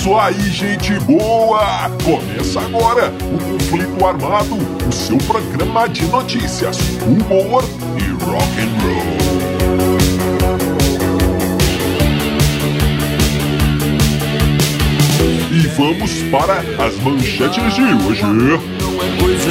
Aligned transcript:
isso 0.00 0.16
aí, 0.16 0.50
gente 0.50 0.98
boa! 1.00 1.90
Começa 2.02 2.58
agora 2.60 3.12
o 3.20 3.38
Conflito 3.52 4.06
Armado, 4.06 4.56
o 4.88 4.92
seu 4.92 5.18
programa 5.18 5.86
de 5.90 6.06
notícias, 6.06 6.78
humor 7.06 7.62
e 7.98 8.24
rock 8.24 8.60
and 8.62 8.72
roll. 8.80 9.20
E 15.52 15.66
vamos 15.76 16.22
para 16.30 16.60
as 16.82 16.96
manchetes 17.02 17.74
de 17.74 17.82
hoje. 17.82 18.22
Não 18.24 18.54
é 18.54 19.08
coisa 19.20 19.50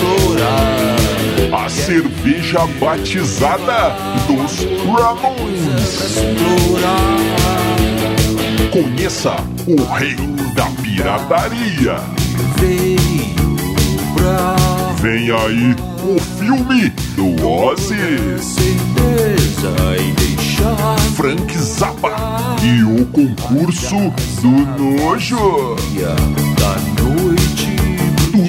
pra. 0.00 1.62
A 1.64 1.68
cerveja 1.68 2.66
batizada 2.80 3.94
dos 4.26 4.66
Ramones. 4.84 6.18
Conheça 8.80 9.34
o 9.66 9.82
rei 9.94 10.14
da 10.54 10.66
pirataria. 10.80 11.96
Vem 15.02 15.30
aí 15.32 15.74
o 16.04 16.20
filme 16.20 16.88
do 17.16 17.44
Ozzy, 17.44 17.96
Frank 21.16 21.58
Zappa 21.58 22.56
e 22.62 22.84
o 22.84 23.04
concurso 23.06 23.96
do 24.40 24.50
nojo. 24.80 25.74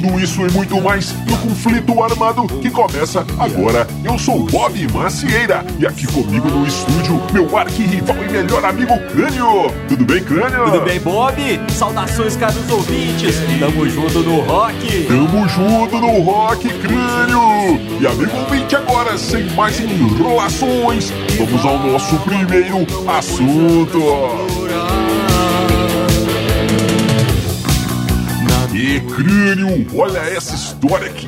Tudo 0.10 0.20
isso 0.20 0.42
e 0.42 0.52
muito 0.52 0.82
mais 0.82 1.14
no 1.28 1.38
conflito 1.38 2.04
armado 2.04 2.48
que 2.48 2.72
começa 2.72 3.24
agora. 3.38 3.86
Eu 4.04 4.18
sou 4.18 4.44
Bob 4.48 4.92
Macieira 4.92 5.64
e 5.78 5.86
aqui 5.86 6.08
comigo 6.08 6.48
no 6.50 6.66
estúdio, 6.66 7.22
meu 7.32 7.56
arquirrival 7.56 8.16
e 8.24 8.30
melhor 8.32 8.66
amigo 8.66 8.98
Crânio. 9.12 9.72
Tudo 9.88 10.06
bem, 10.06 10.24
Crânio? 10.24 10.66
Tudo 10.66 10.82
bem, 10.82 11.00
Bob? 11.00 11.36
Saudações, 11.70 12.36
caros 12.36 12.68
ouvintes. 12.72 13.36
Tamo 13.60 13.88
junto 13.88 14.20
no 14.22 14.40
rock. 14.42 15.06
Tamo 15.08 15.48
junto 15.48 15.98
no 16.00 16.22
Rock 16.24 16.68
Crânio! 16.80 17.80
E 18.02 18.08
amigo 18.08 18.36
ouvinte, 18.36 18.76
agora, 18.76 19.16
sem 19.16 19.44
mais 19.52 19.80
enrolações, 19.80 21.14
vamos 21.38 21.64
ao 21.64 21.78
nosso 21.78 22.16
primeiro 22.22 22.88
assunto. 23.08 24.00
E 28.80 29.02
Crânio, 29.02 29.86
olha 29.94 30.20
essa 30.20 30.56
história 30.56 31.10
aqui. 31.10 31.28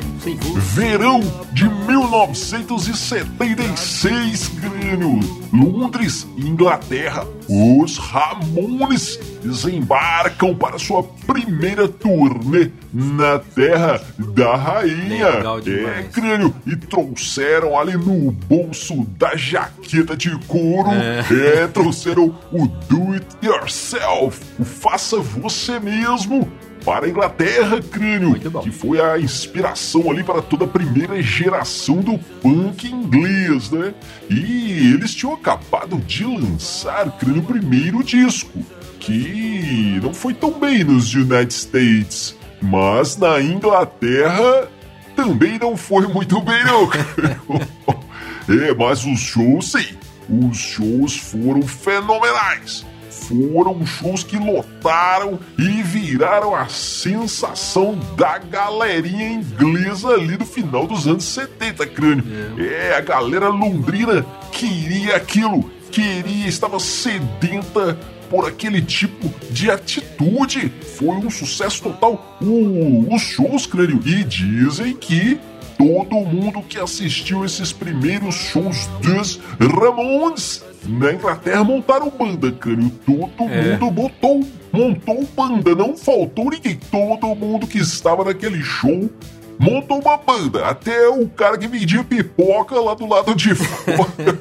Verão 0.74 1.20
de 1.52 1.68
1976, 1.68 4.50
Crânio. 4.58 5.20
Londres, 5.52 6.26
Inglaterra. 6.38 7.26
Os 7.46 7.98
Ramones 7.98 9.20
desembarcam 9.44 10.54
para 10.54 10.78
sua 10.78 11.02
primeira 11.26 11.86
turnê 11.86 12.70
na 12.90 13.38
Terra 13.38 14.00
da 14.18 14.56
Rainha. 14.56 15.42
É. 15.66 16.04
Crânio. 16.04 16.54
E 16.66 16.74
trouxeram 16.74 17.78
ali 17.78 17.98
no 17.98 18.32
bolso 18.32 19.04
da 19.18 19.36
jaqueta 19.36 20.16
de 20.16 20.34
couro. 20.46 20.88
É, 20.90 21.66
trouxeram 21.74 22.34
o 22.50 22.66
Do 22.66 23.12
It 23.12 23.26
Yourself, 23.42 24.40
o 24.58 24.64
Faça 24.64 25.18
Você 25.18 25.78
Mesmo. 25.78 26.50
Para 26.84 27.06
a 27.06 27.08
Inglaterra, 27.08 27.80
Crânio, 27.80 28.34
que 28.62 28.70
foi 28.70 29.00
a 29.00 29.18
inspiração 29.18 30.10
ali 30.10 30.24
para 30.24 30.42
toda 30.42 30.64
a 30.64 30.68
primeira 30.68 31.22
geração 31.22 31.96
do 31.96 32.18
punk 32.40 32.88
inglês, 32.88 33.70
né? 33.70 33.94
E 34.28 34.92
eles 34.92 35.14
tinham 35.14 35.34
acabado 35.34 35.96
de 35.98 36.24
lançar, 36.24 37.10
Crânio, 37.18 37.42
o 37.42 37.44
primeiro 37.44 38.02
disco, 38.02 38.58
que 38.98 40.00
não 40.02 40.12
foi 40.12 40.34
tão 40.34 40.58
bem 40.58 40.82
nos 40.82 41.14
United 41.14 41.52
States, 41.54 42.36
mas 42.60 43.16
na 43.16 43.40
Inglaterra 43.40 44.68
também 45.14 45.58
não 45.58 45.76
foi 45.76 46.06
muito 46.08 46.40
bem, 46.40 46.64
não. 46.64 46.90
É, 48.48 48.74
mas 48.74 49.04
os 49.04 49.20
shows, 49.20 49.70
sim, 49.70 49.96
os 50.28 50.58
shows 50.58 51.16
foram 51.16 51.62
fenomenais 51.62 52.84
foram 53.28 53.84
shows 53.86 54.22
que 54.24 54.36
lotaram 54.36 55.38
e 55.58 55.82
viraram 55.82 56.54
a 56.54 56.66
sensação 56.68 57.98
da 58.16 58.38
galerinha 58.38 59.28
inglesa 59.30 60.08
ali 60.08 60.36
do 60.36 60.44
final 60.44 60.86
dos 60.86 61.06
anos 61.06 61.24
70, 61.24 61.86
crânio. 61.86 62.24
É, 62.58 62.96
a 62.96 63.00
galera 63.00 63.48
londrina 63.48 64.24
queria 64.50 65.16
aquilo, 65.16 65.70
queria, 65.90 66.46
estava 66.48 66.78
sedenta 66.78 67.98
por 68.30 68.46
aquele 68.48 68.80
tipo 68.80 69.30
de 69.50 69.70
atitude. 69.70 70.72
Foi 70.96 71.16
um 71.16 71.30
sucesso 71.30 71.82
total. 71.82 72.38
O- 72.40 73.14
os 73.14 73.22
shows, 73.22 73.66
crânio, 73.66 74.00
e 74.06 74.24
dizem 74.24 74.94
que 74.96 75.38
todo 75.76 76.14
mundo 76.16 76.62
que 76.62 76.78
assistiu 76.78 77.44
esses 77.44 77.72
primeiros 77.72 78.34
shows 78.34 78.86
dos 79.02 79.38
Ramones 79.60 80.62
na 80.86 81.12
Inglaterra 81.12 81.62
montaram 81.64 82.10
banda, 82.10 82.50
crânio. 82.52 82.90
Todo 83.06 83.48
É. 83.50 83.72
mundo 83.78 83.90
botou, 83.90 84.44
montou 84.72 85.24
banda, 85.36 85.74
não 85.74 85.96
faltou 85.96 86.50
ninguém. 86.50 86.76
Todo 86.90 87.34
mundo 87.34 87.66
que 87.66 87.78
estava 87.78 88.24
naquele 88.24 88.60
show 88.62 89.10
montou 89.58 90.00
uma 90.00 90.16
banda. 90.16 90.66
Até 90.66 91.08
o 91.08 91.28
cara 91.28 91.56
que 91.56 91.66
vendia 91.68 92.02
pipoca 92.02 92.80
lá 92.80 92.94
do 92.94 93.06
lado 93.06 93.34
de 93.34 93.54
fora 93.54 94.38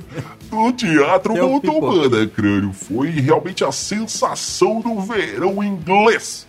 do 0.49 0.71
teatro 0.73 1.33
Até 1.33 1.41
montou 1.41 1.73
pipoca. 1.75 2.09
banda, 2.09 2.27
crânio. 2.27 2.73
Foi 2.73 3.09
realmente 3.09 3.63
a 3.63 3.71
sensação 3.71 4.81
do 4.81 4.99
verão 5.01 5.63
inglês. 5.63 6.45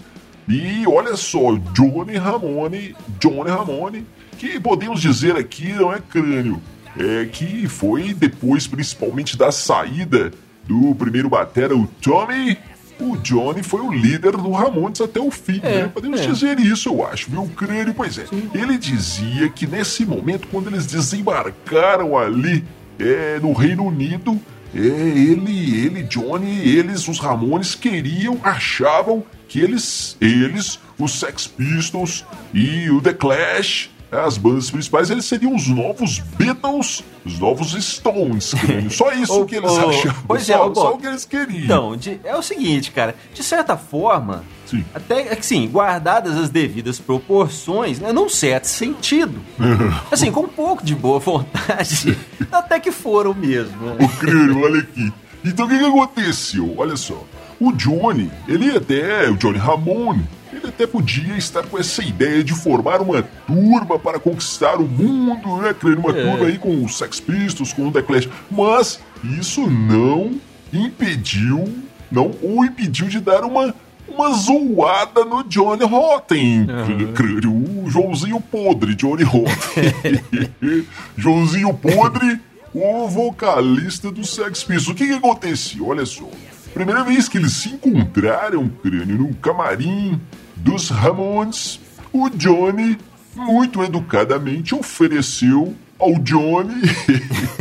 E 0.49 0.85
olha 0.87 1.17
só, 1.17 1.55
Johnny 1.73 2.17
Ramone, 2.17 2.97
Johnny 3.21 3.49
Ramone, 3.51 4.07
que 4.39 4.59
podemos 4.59 5.01
dizer 5.01 5.37
aqui 5.37 5.73
não 5.73 5.93
é 5.93 6.01
crânio, 6.01 6.61
é 6.99 7.25
que 7.27 7.69
foi 7.69 8.13
depois, 8.15 8.67
principalmente 8.67 9.37
da 9.37 9.51
saída 9.51 10.33
do 10.65 10.95
primeiro 10.95 11.29
batera, 11.29 11.77
o 11.77 11.87
Tommy, 12.01 12.57
o 13.01 13.17
Johnny 13.17 13.63
foi 13.63 13.81
o 13.81 13.93
líder 13.93 14.33
do 14.33 14.51
Ramones 14.53 15.01
até 15.01 15.21
o 15.21 15.31
fim, 15.31 15.61
É, 15.63 15.83
né? 15.83 15.89
Podemos 15.89 16.21
é. 16.21 16.27
dizer 16.27 16.59
isso, 16.61 16.89
eu 16.89 17.07
acho, 17.07 17.31
viu? 17.31 17.51
Crânio, 17.57 17.95
pois 17.95 18.19
é. 18.19 18.27
Ele 18.55 18.79
dizia 18.79 19.49
que 19.49 19.67
nesse 19.67 20.05
momento, 20.05 20.47
quando 20.49 20.69
eles 20.69 20.87
desembarcaram 20.87 22.17
ali 22.17 22.65
é, 22.99 23.41
no 23.41 23.53
Reino 23.53 23.85
Unido, 23.87 24.41
é, 24.75 24.79
ele, 24.79 25.85
ele, 25.85 26.03
Johnny, 26.05 26.61
eles, 26.67 27.09
os 27.09 27.19
Ramones, 27.19 27.75
queriam, 27.75 28.39
achavam 28.43 29.25
que 29.49 29.61
eles, 29.61 30.17
eles, 30.21 30.79
os 30.99 31.19
Sex 31.19 31.47
Pistols 31.47 32.25
e 32.55 32.89
o 32.91 33.01
The 33.01 33.13
Clash, 33.13 33.91
as 34.13 34.37
bandas 34.37 34.71
principais, 34.71 35.09
eles 35.11 35.25
seriam 35.25 35.55
os 35.55 35.67
novos 35.69 36.19
Beatles, 36.37 37.03
os 37.25 37.39
novos 37.39 37.73
Stones. 37.73 38.53
Só 38.91 39.11
isso 39.13 39.41
Ô, 39.41 39.47
que 39.47 39.57
eles 39.57 39.71
ô, 39.73 39.89
achavam. 39.89 40.25
pois 40.29 40.49
é, 40.51 40.55
só, 40.57 40.67
ô, 40.67 40.71
Bob. 40.71 40.75
só 40.75 40.95
o 40.95 40.99
que 40.99 41.07
eles 41.07 41.25
queriam. 41.25 41.65
Então, 41.65 41.97
de- 41.97 42.21
é 42.23 42.37
o 42.37 42.43
seguinte, 42.43 42.91
cara. 42.91 43.15
De 43.33 43.43
certa 43.43 43.77
forma, 43.77 44.45
Sim. 44.67 44.85
até 44.95 45.33
assim, 45.33 45.67
guardadas 45.67 46.37
as 46.37 46.51
devidas 46.51 46.99
proporções, 47.01 47.99
né, 47.99 48.13
num 48.13 48.29
certo 48.29 48.67
sentido. 48.67 49.41
Assim, 50.13 50.31
com 50.31 50.41
um 50.41 50.49
pouco 50.49 50.85
de 50.85 50.95
boa 50.95 51.19
vontade, 51.19 52.17
até 52.53 52.79
que 52.79 52.93
foram 52.93 53.33
mesmo. 53.35 53.73
O 53.99 54.09
crânio, 54.19 54.63
olha 54.63 54.81
aqui. 54.81 55.13
Então 55.45 55.67
o 55.67 55.69
que, 55.69 55.79
que 55.79 55.85
aconteceu? 55.85 56.75
Olha 56.77 56.97
só. 56.97 57.23
O 57.65 57.73
Johnny, 57.73 58.31
ele 58.49 58.77
até, 58.77 59.31
o 59.31 59.37
Johnny 59.37 59.59
Ramone, 59.59 60.25
ele 60.53 60.67
até 60.67 60.87
podia 60.87 61.37
estar 61.37 61.63
com 61.65 61.79
essa 61.79 62.03
ideia 62.03 62.43
de 62.43 62.53
formar 62.55 63.01
uma 63.01 63.23
turma 63.47 63.99
para 63.99 64.19
conquistar 64.19 64.77
o 64.81 64.87
mundo, 64.87 65.59
né, 65.63 65.73
crânio? 65.73 66.01
Uma 66.01 66.11
É. 66.17 66.23
turma 66.31 66.47
aí 66.47 66.59
com 66.59 66.85
os 66.85 66.99
Sex 66.99 67.21
Pistols, 67.21 67.73
com 67.73 67.89
o 67.89 67.93
The 67.93 68.03
Clash. 68.03 68.29
Mas 68.51 69.01
isso 69.39 69.69
não 69.71 70.33
impediu, 70.73 71.73
não 72.11 72.33
o 72.43 72.65
impediu 72.65 73.07
de 73.09 73.21
dar 73.21 73.45
uma, 73.45 73.75
uma 74.09 74.33
zoada 74.33 75.25
no 75.25 75.43
Johnny 75.45 75.85
Rotten. 75.85 76.67
Crânio, 77.15 77.53
o 77.53 77.89
Joãozinho 77.89 78.41
podre, 78.41 78.95
Johnny 78.95 79.23
Rotten. 79.23 79.93
Joãozinho 81.17 81.73
podre 81.75 82.41
o 82.75 83.07
vocalista 83.09 84.11
do 84.11 84.25
Sex 84.25 84.65
Pistols. 84.65 84.89
O 84.89 84.95
que, 84.95 85.07
que 85.07 85.13
aconteceu? 85.13 85.89
Olha 85.89 86.05
só. 86.07 86.29
Primeira 86.75 87.05
vez 87.05 87.29
que 87.29 87.39
eles 87.39 87.53
se 87.53 87.71
encontraram, 87.71 88.69
crânio, 88.83 89.19
no 89.19 89.35
camarim 89.35 90.21
dos 90.57 90.89
Ramones, 90.89 91.81
o 92.13 92.31
Johnny, 92.31 92.99
muito 93.35 93.83
educadamente, 93.83 94.75
ofereceu 94.75 95.75
ao 95.99 96.15
Johnny 96.19 96.83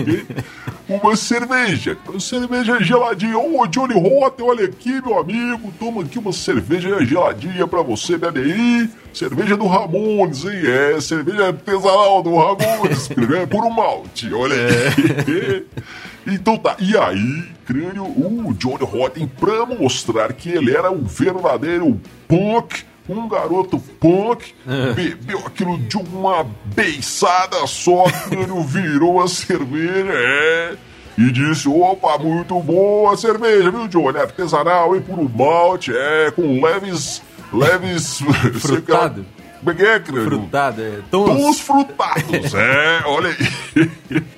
uma 0.90 1.16
cerveja. 1.16 1.98
Uma 2.08 2.20
cerveja 2.20 2.82
geladinha. 2.82 3.38
Ô, 3.38 3.68
Johnny 3.68 3.94
Rotten, 3.94 4.46
olha 4.46 4.66
aqui, 4.66 5.02
meu 5.02 5.20
amigo. 5.20 5.72
Toma 5.80 6.02
aqui 6.02 6.18
uma 6.18 6.34
cerveja 6.34 7.06
geladinha 7.06 7.68
pra 7.68 7.82
você, 7.82 8.18
bebe 8.18 8.40
aí. 8.40 8.90
Cerveja 9.14 9.56
do 9.56 9.68
Ramones, 9.68 10.44
hein? 10.44 10.62
É, 10.66 11.00
cerveja 11.00 11.48
artesanal 11.48 12.24
do 12.24 12.36
Ramones. 12.36 13.10
é 13.12 13.46
por 13.46 13.64
um 13.64 13.70
malte, 13.70 14.34
olha 14.34 14.56
aqui. 14.88 15.66
Então 16.28 16.56
tá, 16.56 16.76
e 16.80 16.96
aí, 16.96 17.44
crânio, 17.72 18.04
o 18.04 18.54
Johnny 18.54 18.84
Rotten, 18.84 19.28
pra 19.28 19.66
mostrar 19.66 20.34
que 20.34 20.50
ele 20.50 20.76
era 20.76 20.92
um 20.92 21.04
verdadeiro 21.04 22.00
punk, 22.28 22.84
um 23.08 23.30
garoto 23.30 23.80
punk, 24.00 24.54
bebeu 24.94 25.40
aquilo 25.46 25.78
de 25.78 25.96
uma 25.96 26.46
beiçada 26.76 27.66
só, 27.66 28.04
crânio, 28.28 28.62
virou 28.64 29.22
a 29.22 29.28
cerveja, 29.28 30.12
é. 30.12 30.76
E 31.18 31.32
disse, 31.32 31.68
opa, 31.70 32.18
muito 32.18 32.60
boa 32.60 33.14
a 33.14 33.18
cerveja, 33.18 33.72
viu, 33.72 33.88
Johnny? 33.88 34.18
Artesanal, 34.18 34.96
hein, 34.96 35.02
puro 35.02 35.30
malte, 35.30 35.92
é, 35.96 36.32
com 36.32 36.62
leves, 36.62 37.22
leves... 37.54 38.22
Frutado. 38.60 39.26
Como 39.60 39.72
é 39.72 39.76
que 39.76 39.84
é, 39.84 40.00
crânio? 40.00 40.26
Frutado, 40.26 40.82
é. 40.82 41.00
Tons. 41.10 41.26
Tons 41.26 41.60
frutados, 41.60 42.54
é, 42.54 43.04
olha 43.06 43.30
aí. 43.30 43.92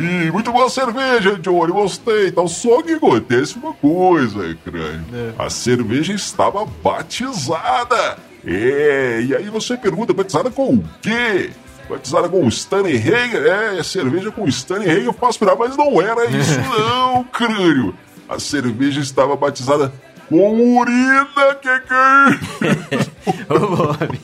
E 0.00 0.30
muito 0.30 0.50
boa 0.50 0.70
cerveja, 0.70 1.36
Johnny, 1.36 1.72
gostei. 1.72 2.28
Então, 2.28 2.48
só 2.48 2.80
que 2.82 2.92
acontece 2.92 3.56
uma 3.58 3.74
coisa, 3.74 4.56
crânio. 4.64 5.04
É. 5.12 5.32
A 5.38 5.50
cerveja 5.50 6.14
estava 6.14 6.64
batizada. 6.82 8.16
É, 8.46 9.20
e 9.22 9.36
aí 9.36 9.50
você 9.50 9.76
pergunta, 9.76 10.14
batizada 10.14 10.50
com 10.50 10.74
o 10.74 10.84
quê? 11.02 11.50
Batizada 11.88 12.28
com 12.28 12.48
Stanley? 12.48 12.96
É, 12.96 13.78
é 13.78 13.82
cerveja 13.82 14.30
com 14.30 14.48
Stanley 14.48 14.88
Hager 14.88 15.12
faz 15.12 15.36
virar, 15.36 15.56
mas 15.56 15.76
não 15.76 16.00
era 16.00 16.24
isso 16.26 16.58
não, 16.78 17.24
crânio. 17.24 17.94
A 18.28 18.38
cerveja 18.38 19.00
estava 19.00 19.36
batizada 19.36 19.92
urina, 20.36 21.26
que 21.60 21.80
que 21.80 21.94
é 21.94 22.96
isso? 23.00 23.10
Ô, 23.48 23.58
Bob, 23.76 24.18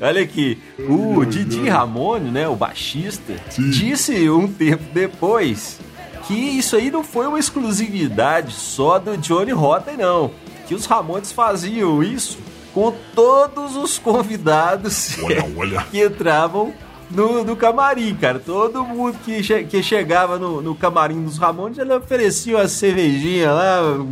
Olha 0.00 0.22
aqui, 0.22 0.58
o 0.88 1.24
Didi 1.24 1.68
Ramone, 1.68 2.30
né, 2.30 2.48
o 2.48 2.54
baixista, 2.56 3.34
Sim. 3.50 3.70
disse 3.70 4.28
um 4.30 4.46
tempo 4.46 4.84
depois 4.92 5.78
que 6.26 6.34
isso 6.34 6.76
aí 6.76 6.90
não 6.90 7.04
foi 7.04 7.26
uma 7.26 7.38
exclusividade 7.38 8.52
só 8.52 8.98
do 8.98 9.16
Johnny 9.16 9.52
Rotten, 9.52 9.96
não. 9.96 10.30
Que 10.66 10.74
os 10.74 10.84
Ramones 10.86 11.30
faziam 11.30 12.02
isso 12.02 12.38
com 12.74 12.92
todos 13.14 13.76
os 13.76 13.98
convidados 13.98 15.16
Olha, 15.22 15.44
olha. 15.56 15.82
que 15.90 16.04
entravam 16.04 16.74
no, 17.10 17.44
no 17.44 17.54
camarim, 17.54 18.14
cara. 18.16 18.40
Todo 18.40 18.84
mundo 18.84 19.16
que, 19.24 19.40
che- 19.42 19.62
que 19.64 19.80
chegava 19.82 20.36
no, 20.38 20.60
no 20.60 20.74
camarim 20.74 21.22
dos 21.22 21.38
Ramones, 21.38 21.78
ele 21.78 21.94
oferecia 21.94 22.56
uma 22.56 22.66
cervejinha 22.66 23.52
lá, 23.52 24.04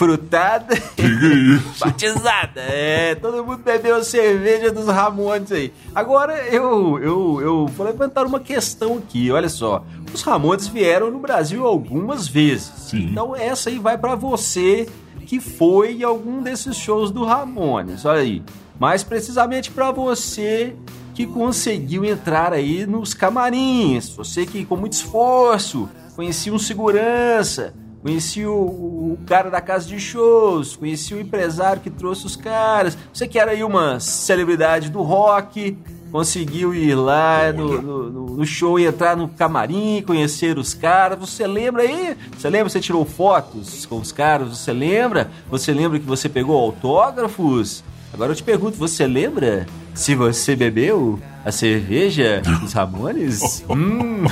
frutada. 0.00 0.74
Que 0.96 1.18
que 1.18 1.26
é 1.26 1.34
isso? 1.34 1.80
Batizada, 1.80 2.60
é, 2.60 3.14
todo 3.14 3.44
mundo 3.44 3.62
bebeu 3.62 4.02
cerveja 4.02 4.72
dos 4.72 4.86
Ramones 4.86 5.52
aí. 5.52 5.72
Agora 5.94 6.46
eu, 6.48 6.98
eu, 6.98 7.40
eu 7.40 7.66
vou 7.66 7.86
levantar 7.86 8.24
uma 8.24 8.40
questão 8.40 8.96
aqui, 8.96 9.30
olha 9.30 9.48
só. 9.48 9.84
Os 10.12 10.22
Ramones 10.22 10.66
vieram 10.68 11.10
no 11.10 11.18
Brasil 11.18 11.66
algumas 11.66 12.26
vezes. 12.26 12.72
Sim. 12.76 13.08
Então 13.10 13.36
essa 13.36 13.68
aí 13.68 13.78
vai 13.78 13.98
pra 13.98 14.14
você 14.14 14.88
que 15.26 15.38
foi 15.38 15.96
em 15.96 16.02
algum 16.02 16.42
desses 16.42 16.76
shows 16.76 17.10
do 17.10 17.24
Ramones, 17.24 18.04
olha 18.06 18.20
aí. 18.20 18.42
Mais 18.78 19.04
precisamente 19.04 19.70
pra 19.70 19.90
você 19.90 20.74
que 21.14 21.26
conseguiu 21.26 22.04
entrar 22.06 22.54
aí 22.54 22.86
nos 22.86 23.12
camarins. 23.12 24.08
Você 24.16 24.46
que 24.46 24.64
com 24.64 24.76
muito 24.76 24.94
esforço 24.94 25.88
conhecia 26.16 26.52
um 26.52 26.58
segurança, 26.58 27.74
conhecia 28.02 28.50
o, 28.50 29.12
o 29.12 29.18
cara 29.26 29.50
da 29.50 29.60
casa 29.60 29.86
de 29.86 29.98
shows, 30.00 30.76
conhecia 30.76 31.16
o 31.16 31.20
empresário 31.20 31.82
que 31.82 31.90
trouxe 31.90 32.26
os 32.26 32.36
caras. 32.36 32.96
Você 33.12 33.26
que 33.28 33.38
era 33.38 33.50
aí 33.52 33.62
uma 33.64 34.00
celebridade 34.00 34.90
do 34.90 35.02
rock, 35.02 35.76
conseguiu 36.10 36.74
ir 36.74 36.94
lá 36.94 37.52
no, 37.52 37.80
no- 37.82 38.10
no- 38.10 38.46
show 38.46 38.80
e 38.80 38.86
entrar 38.86 39.16
no 39.16 39.28
camarim, 39.28 40.02
conhecer 40.06 40.56
os 40.58 40.72
caras. 40.74 41.18
Você 41.18 41.46
lembra 41.46 41.82
aí? 41.82 42.16
Você 42.36 42.48
lembra? 42.48 42.68
Você 42.70 42.80
tirou 42.80 43.04
fotos 43.04 43.84
com 43.86 43.98
os 43.98 44.10
caras? 44.10 44.48
Você 44.58 44.72
lembra? 44.72 45.30
Você 45.50 45.72
lembra 45.72 45.98
que 45.98 46.06
você 46.06 46.28
pegou 46.28 46.56
autógrafos? 46.58 47.84
Agora 48.12 48.32
eu 48.32 48.36
te 48.36 48.42
pergunto, 48.42 48.76
você 48.78 49.06
lembra 49.06 49.66
se 49.94 50.14
você 50.16 50.56
bebeu 50.56 51.20
a 51.44 51.52
cerveja 51.52 52.40
dos 52.60 52.72
Ramones? 52.72 53.62
hum. 53.70 54.24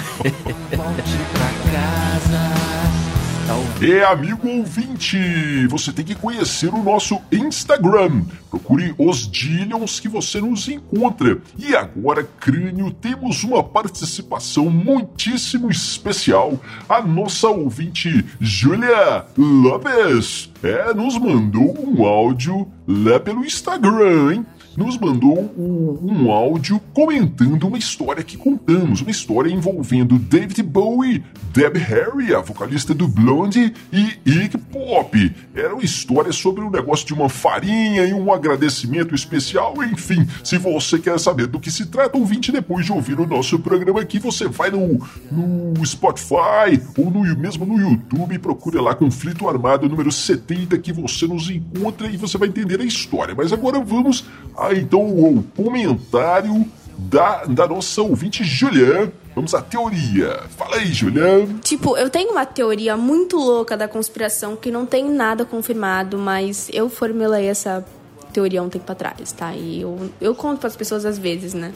É, 3.81 4.05
amigo 4.05 4.47
ouvinte, 4.47 5.67
você 5.69 5.91
tem 5.91 6.05
que 6.05 6.15
conhecer 6.15 6.69
o 6.69 6.83
nosso 6.83 7.19
Instagram. 7.33 8.25
Procure 8.50 8.95
os 8.99 9.27
Dillions 9.27 9.99
que 9.99 10.09
você 10.09 10.39
nos 10.39 10.69
encontra. 10.69 11.39
E 11.56 11.75
agora, 11.75 12.23
Crânio, 12.23 12.91
temos 12.91 13.45
uma 13.45 13.65
participação 13.65 14.69
muitíssimo 14.69 15.71
especial. 15.71 16.61
A 16.87 17.00
nossa 17.00 17.49
ouvinte, 17.49 18.23
Julia 18.39 19.25
Lopes, 19.37 20.51
é, 20.62 20.93
nos 20.93 21.17
mandou 21.17 21.75
um 21.79 22.05
áudio 22.05 22.71
lá 22.87 23.19
pelo 23.19 23.47
Instagram, 23.47 24.35
hein? 24.35 24.47
Nos 24.79 24.97
mandou 24.97 25.53
um, 25.59 26.31
áudio 26.31 26.81
comentando 26.95 27.67
uma 27.67 27.77
história 27.77 28.23
que 28.23 28.37
contamos, 28.37 29.01
uma 29.01 29.11
história 29.11 29.51
envolvendo 29.51 30.19
David 30.21 30.63
Bowie, 30.63 31.25
Deb 31.53 31.77
Harry, 31.79 32.33
a 32.33 32.41
vocalista 32.41 32.95
do 32.95 33.09
Blondie, 33.09 33.75
e 33.93 34.19
Iggy 34.25 34.57
Pop. 34.57 35.35
Era 35.53 35.75
uma 35.75 35.83
história 35.83 36.31
sobre 36.33 36.63
um 36.63 36.71
negócio 36.71 37.05
de 37.05 37.13
uma 37.13 37.29
farinha 37.29 38.05
e 38.05 38.15
um 38.15 38.33
agradecimento 38.33 39.17
especial, 39.17 39.75
enfim. 39.83 40.25
Se 40.45 40.57
você 40.59 41.01
quer 41.01 41.19
saber 41.19 41.49
do 41.49 41.59
que 41.59 41.73
se 41.73 41.87
trata, 41.87 42.17
ouvinte, 42.17 42.53
depois 42.53 42.87
de 42.87 42.93
ouvir 42.93 43.19
o 43.19 43.27
nosso 43.27 43.59
programa 43.59 44.01
aqui, 44.01 44.21
você 44.21 44.47
vai 44.47 44.71
no, 44.71 45.05
no 45.33 45.85
Spotify 45.85 46.81
ou 46.97 47.11
no, 47.11 47.25
mesmo 47.37 47.67
no 47.67 47.81
YouTube 47.81 48.33
e 48.33 48.39
procura 48.39 48.81
lá 48.81 48.95
Conflito 48.95 49.49
Armado 49.49 49.89
número 49.89 50.13
70 50.13 50.79
que 50.79 50.93
você 50.93 51.27
nos 51.27 51.51
encontra 51.51 52.07
e 52.07 52.17
você 52.17 52.39
vai 52.39 52.47
entender 52.47 52.81
a 52.81 52.85
história. 52.85 53.35
Mas 53.35 53.53
agora 53.53 53.81
vamos 53.81 54.25
a, 54.57 54.68
então 54.75 55.00
ao 55.00 55.43
comentário 55.56 56.67
da, 56.99 57.44
da 57.44 57.67
nossa 57.67 58.03
ouvinte 58.03 58.43
Julian. 58.43 59.11
Vamos 59.35 59.55
à 59.55 59.62
teoria. 59.62 60.41
Fala 60.56 60.76
aí, 60.76 60.93
Julian. 60.93 61.47
Tipo, 61.62 61.97
eu 61.97 62.11
tenho 62.11 62.32
uma 62.32 62.44
teoria 62.44 62.97
muito 62.97 63.37
louca 63.37 63.76
da 63.76 63.87
conspiração 63.87 64.56
que 64.56 64.70
não 64.70 64.85
tem 64.85 65.09
nada 65.09 65.44
confirmado, 65.44 66.19
mas 66.19 66.69
eu 66.73 66.91
formulei 66.91 67.47
essa 67.47 67.85
teoria 68.32 68.62
um 68.62 68.69
tempo 68.69 68.91
atrás, 68.91 69.31
tá? 69.32 69.55
E 69.55 69.81
eu, 69.81 70.11
eu 70.20 70.35
conto 70.35 70.59
para 70.59 70.67
as 70.67 70.76
pessoas 70.76 71.05
às 71.05 71.19
vezes, 71.19 71.55
né? 71.55 71.73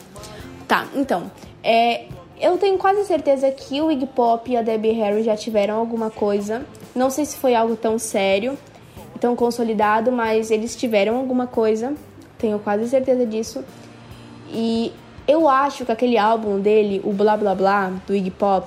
Tá, 0.67 0.87
então, 0.94 1.31
é, 1.63 2.06
eu 2.41 2.58
tenho 2.58 2.77
quase 2.79 3.05
certeza 3.05 3.51
que 3.53 3.81
o 3.81 3.91
Iggy 3.93 4.06
Pop 4.06 4.51
e 4.51 4.56
a 4.56 4.63
Debbie 4.63 4.91
Harry 4.93 5.22
já 5.22 5.37
tiveram 5.37 5.77
alguma 5.77 6.11
coisa. 6.11 6.67
Não 6.94 7.11
sei 7.11 7.25
se 7.25 7.37
foi 7.37 7.55
algo 7.55 7.77
tão 7.77 7.99
sério, 7.99 8.58
tão 9.20 9.37
consolidado, 9.37 10.11
mas 10.11 10.51
eles 10.51 10.75
tiveram 10.75 11.17
alguma 11.17 11.46
coisa. 11.46 11.94
Tenho 12.43 12.58
quase 12.58 12.89
certeza 12.89 13.25
disso. 13.25 13.65
E 14.51 14.93
eu 15.29 15.49
acho 15.49 15.84
que 15.84 15.93
aquele 15.93 16.19
álbum 16.19 16.58
dele, 16.58 17.01
o 17.05 17.13
Blá 17.13 17.37
Blá 17.37 17.55
Blá, 17.55 17.93
do 18.05 18.13
Iggy 18.13 18.32
Pop, 18.32 18.67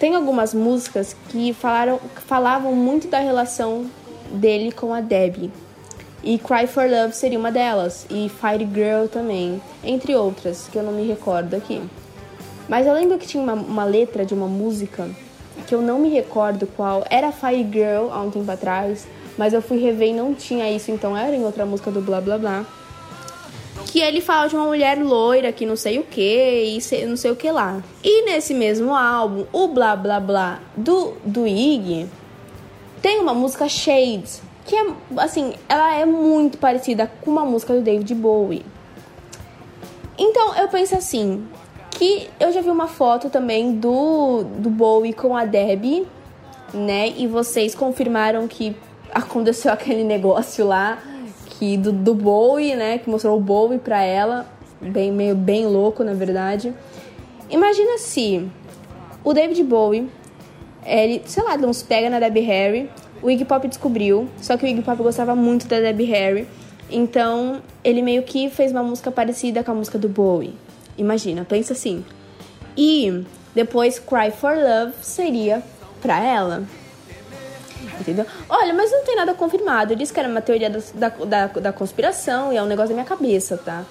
tem 0.00 0.16
algumas 0.16 0.52
músicas 0.52 1.16
que 1.28 1.52
falaram, 1.54 2.00
falavam 2.26 2.74
muito 2.74 3.06
da 3.06 3.20
relação 3.20 3.86
dele 4.32 4.72
com 4.72 4.92
a 4.92 5.00
Debbie. 5.00 5.52
E 6.24 6.38
Cry 6.38 6.66
for 6.66 6.90
Love 6.90 7.14
seria 7.14 7.38
uma 7.38 7.52
delas. 7.52 8.04
E 8.10 8.28
Fire 8.28 8.68
Girl 8.74 9.06
também. 9.06 9.62
Entre 9.84 10.16
outras, 10.16 10.68
que 10.72 10.76
eu 10.76 10.82
não 10.82 10.92
me 10.92 11.06
recordo 11.06 11.54
aqui. 11.54 11.80
Mas 12.68 12.84
eu 12.84 12.94
lembro 12.94 13.16
que 13.16 13.28
tinha 13.28 13.42
uma, 13.42 13.52
uma 13.52 13.84
letra 13.84 14.26
de 14.26 14.34
uma 14.34 14.48
música 14.48 15.08
que 15.68 15.74
eu 15.74 15.80
não 15.80 16.00
me 16.00 16.08
recordo 16.08 16.66
qual. 16.66 17.04
Era 17.08 17.30
Fire 17.30 17.64
Girl 17.70 18.10
há 18.10 18.20
um 18.20 18.30
tempo 18.30 18.50
atrás. 18.50 19.06
Mas 19.38 19.52
eu 19.52 19.62
fui 19.62 19.78
rever 19.78 20.08
e 20.08 20.14
não 20.14 20.34
tinha 20.34 20.68
isso, 20.70 20.90
então 20.90 21.16
era 21.16 21.34
em 21.34 21.44
outra 21.44 21.64
música 21.64 21.90
do 21.90 22.00
Blá 22.00 22.20
Blá 22.20 22.38
Blá 22.38 22.66
que 23.94 24.00
ele 24.00 24.20
fala 24.20 24.48
de 24.48 24.56
uma 24.56 24.64
mulher 24.64 25.00
loira 25.00 25.52
que 25.52 25.64
não 25.64 25.76
sei 25.76 26.00
o 26.00 26.02
que 26.02 26.80
e 26.82 27.06
não 27.06 27.16
sei 27.16 27.30
o 27.30 27.36
que 27.36 27.48
lá. 27.48 27.80
E 28.02 28.24
nesse 28.24 28.52
mesmo 28.52 28.92
álbum, 28.92 29.44
o 29.52 29.68
blá 29.68 29.94
blá 29.94 30.18
blá 30.18 30.58
do, 30.76 31.12
do 31.24 31.46
Iggy 31.46 32.08
tem 33.00 33.20
uma 33.20 33.32
música 33.32 33.68
Shades, 33.68 34.42
que 34.66 34.74
é 34.74 34.84
assim, 35.18 35.54
ela 35.68 35.94
é 35.94 36.04
muito 36.04 36.58
parecida 36.58 37.08
com 37.20 37.30
uma 37.30 37.44
música 37.44 37.72
do 37.72 37.82
David 37.82 38.12
Bowie. 38.16 38.66
Então 40.18 40.56
eu 40.56 40.66
penso 40.66 40.96
assim, 40.96 41.46
que 41.92 42.28
eu 42.40 42.50
já 42.50 42.62
vi 42.62 42.70
uma 42.70 42.88
foto 42.88 43.30
também 43.30 43.76
do, 43.76 44.42
do 44.58 44.70
Bowie 44.70 45.12
com 45.12 45.36
a 45.36 45.44
Debbie, 45.44 46.04
né? 46.72 47.10
E 47.10 47.28
vocês 47.28 47.76
confirmaram 47.76 48.48
que 48.48 48.74
aconteceu 49.14 49.72
aquele 49.72 50.02
negócio 50.02 50.66
lá 50.66 50.98
que 51.58 51.76
do, 51.76 51.92
do 51.92 52.14
Bowie, 52.14 52.74
né? 52.74 52.98
Que 52.98 53.08
mostrou 53.08 53.36
o 53.36 53.40
Bowie 53.40 53.78
pra 53.78 54.02
ela, 54.02 54.46
bem 54.80 55.12
meio 55.12 55.34
bem 55.34 55.66
louco 55.66 56.02
na 56.04 56.14
verdade. 56.14 56.72
Imagina 57.50 57.98
se 57.98 58.48
o 59.22 59.32
David 59.32 59.62
Bowie, 59.64 60.08
ele, 60.84 61.22
sei 61.24 61.42
lá, 61.42 61.54
uns 61.54 61.82
pega 61.82 62.10
na 62.10 62.18
Debbie 62.18 62.40
Harry, 62.40 62.90
o 63.22 63.30
Iggy 63.30 63.44
Pop 63.44 63.66
descobriu, 63.66 64.28
só 64.40 64.56
que 64.56 64.64
o 64.64 64.68
Iggy 64.68 64.82
Pop 64.82 65.02
gostava 65.02 65.34
muito 65.34 65.66
da 65.66 65.80
Debbie 65.80 66.04
Harry, 66.04 66.46
então 66.90 67.62
ele 67.82 68.02
meio 68.02 68.22
que 68.22 68.50
fez 68.50 68.70
uma 68.70 68.82
música 68.82 69.10
parecida 69.10 69.64
com 69.64 69.70
a 69.70 69.74
música 69.74 69.98
do 69.98 70.08
Bowie. 70.08 70.54
Imagina, 70.96 71.44
pensa 71.44 71.72
assim. 71.72 72.04
E 72.76 73.24
depois 73.54 73.98
Cry 73.98 74.30
for 74.30 74.56
Love 74.56 74.94
seria 75.00 75.62
pra 76.02 76.22
ela. 76.22 76.64
Entendeu? 78.00 78.26
Olha, 78.48 78.74
mas 78.74 78.90
não 78.90 79.04
tem 79.04 79.16
nada 79.16 79.34
confirmado. 79.34 79.92
Eu 79.92 79.96
disse 79.96 80.12
que 80.12 80.18
era 80.20 80.28
uma 80.28 80.40
teoria 80.42 80.68
da, 80.68 80.80
da, 80.94 81.08
da, 81.08 81.46
da 81.46 81.72
conspiração 81.72 82.52
e 82.52 82.56
é 82.56 82.62
um 82.62 82.66
negócio 82.66 82.88
da 82.90 82.94
minha 82.94 83.06
cabeça, 83.06 83.56
tá? 83.56 83.84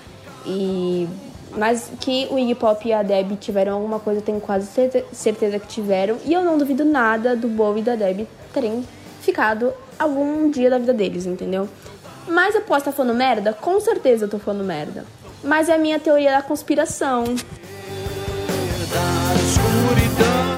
E. 0.46 1.08
Mas 1.56 1.92
que 2.00 2.28
o 2.32 2.40
Iggy 2.40 2.56
Pop 2.56 2.88
e 2.88 2.92
a 2.92 3.04
Debbie 3.04 3.36
tiveram 3.36 3.74
alguma 3.74 4.00
coisa, 4.00 4.20
eu 4.20 4.24
tenho 4.24 4.40
quase 4.42 4.66
certe- 4.66 5.06
certeza 5.12 5.60
que 5.60 5.68
tiveram. 5.68 6.18
E 6.26 6.34
eu 6.34 6.44
não 6.44 6.58
duvido 6.58 6.84
nada 6.84 7.36
do 7.36 7.48
Bowie 7.48 7.82
e 7.82 7.84
da 7.86 7.96
Debbie 7.96 8.28
terem 8.52 8.84
ficado 9.22 9.72
algum 10.00 10.50
dia 10.50 10.70
da 10.72 10.80
vida 10.80 10.94
deles, 10.94 11.28
entendeu? 11.28 11.70
Mas 12.28 12.56
eu 12.56 12.62
posso 12.62 12.80
estar 12.80 12.92
falando 12.92 13.16
merda? 13.16 13.54
Com 13.54 13.80
certeza 13.80 14.26
eu 14.26 14.30
tô 14.30 14.40
falando 14.40 14.64
merda. 14.64 15.06
Mas 15.44 15.70
é 15.70 15.74
a 15.76 15.78
minha 15.78 16.00
teoria 16.00 16.32
da 16.32 16.42
conspiração. 16.42 17.24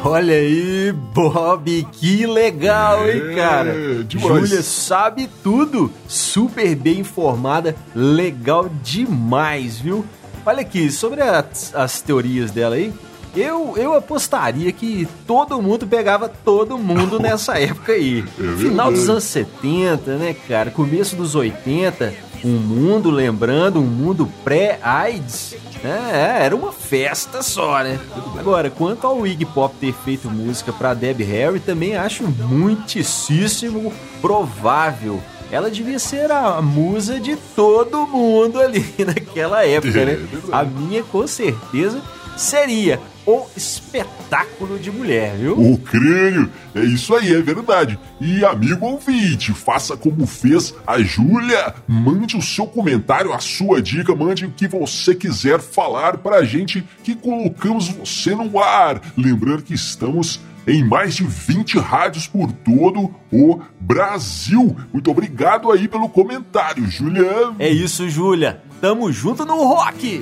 Olha 0.07 0.35
aí, 0.35 0.91
Bob, 0.91 1.88
que 1.93 2.27
legal, 2.27 3.09
hein, 3.09 3.24
É, 3.31 3.35
cara? 3.35 3.74
demais. 4.03 4.50
Júlia 4.50 4.62
sabe 4.62 5.27
tudo, 5.41 5.91
super 6.07 6.75
bem 6.75 7.00
informada, 7.00 7.75
legal 7.95 8.69
demais, 8.83 9.79
viu? 9.79 10.05
Olha 10.45 10.62
aqui, 10.62 10.91
sobre 10.91 11.24
as, 11.24 11.74
as 11.74 12.01
teorias 12.03 12.51
dela 12.51 12.75
aí, 12.75 12.93
eu, 13.35 13.74
eu 13.77 13.95
apostaria 13.95 14.71
que 14.71 15.07
todo 15.25 15.59
mundo 15.59 15.88
pegava 15.88 16.29
todo 16.29 16.77
mundo 16.77 17.19
nessa 17.19 17.57
época 17.59 17.93
aí. 17.93 18.24
É 18.39 18.57
Final 18.57 18.91
dos 18.91 19.09
anos 19.09 19.24
70, 19.24 20.17
né, 20.17 20.35
cara? 20.47 20.69
Começo 20.69 21.15
dos 21.15 21.33
80, 21.33 22.13
um 22.43 22.50
mundo, 22.59 23.09
lembrando, 23.09 23.79
um 23.79 23.85
mundo 23.88 24.29
pré-AIDS. 24.43 25.55
É, 25.86 26.46
era 26.46 26.56
uma 26.56 26.72
festa 26.72 27.42
só, 27.44 27.84
né? 27.84 28.00
Agora, 28.38 28.70
quanto 28.70 29.06
ao 29.06 29.25
Iggy 29.25 29.46
Pop 29.46 29.75
ter 29.80 29.94
feito 29.94 30.30
música 30.30 30.74
pra 30.74 30.94
Debbie 30.94 31.24
Harry, 31.24 31.60
também 31.60 31.96
acho 31.96 32.24
muitíssimo 32.24 33.94
provável. 34.22 35.22
Ela 35.51 35.70
devia 35.70 36.00
ser 36.00 36.32
a 36.32 36.62
musa 36.62 37.20
de 37.20 37.36
todo 37.56 38.08
mundo 38.08 38.60
ali 38.60 38.84
naquela 39.06 39.65
época, 39.65 40.06
né? 40.06 40.13
É. 40.13 40.38
A 40.51 40.63
minha, 40.63 41.04
com 41.04 41.27
certeza, 41.27 42.01
seria 42.36 43.00
o 43.25 43.46
espetáculo 43.55 44.77
de 44.77 44.91
mulher, 44.91 45.36
viu? 45.36 45.58
O 45.58 45.77
crânio, 45.77 46.50
é 46.74 46.82
isso 46.82 47.15
aí, 47.15 47.34
é 47.34 47.41
verdade. 47.41 47.98
E 48.22 48.46
amigo 48.46 48.86
ouvinte, 48.86 49.53
faça 49.53 49.98
como 49.98 50.27
fez 50.27 50.74
a 50.86 51.00
Júlia. 51.01 51.74
Mande 51.88 52.38
o 52.38 52.41
seu 52.41 52.67
comentário, 52.67 53.34
a 53.34 53.39
sua 53.39 53.82
dica, 53.82 54.15
mande 54.15 54.46
o 54.46 54.51
que 54.51 54.67
você 54.67 55.15
quiser 55.15 55.60
falar 55.60 56.17
pra 56.17 56.44
gente 56.44 56.84
que 57.03 57.15
colocamos 57.15 57.88
você 57.88 58.36
no 58.36 58.60
ar. 58.60 59.01
Lembrando 59.17 59.63
que 59.63 59.74
estamos 59.74 60.39
em 60.67 60.84
mais 60.84 61.15
de 61.15 61.24
20 61.24 61.77
rádios 61.79 62.27
por 62.27 62.51
todo 62.51 63.13
o 63.32 63.60
Brasil. 63.79 64.75
Muito 64.91 65.12
obrigado 65.12 65.72
aí 65.72 65.88
pelo 65.88 66.10
comentário, 66.10 66.89
Juliano. 66.89 67.55
É 67.60 67.70
isso, 67.70 68.10
Júlia. 68.10 68.62
Tamo 68.82 69.12
junto 69.12 69.46
no 69.46 69.63
rock! 69.63 70.22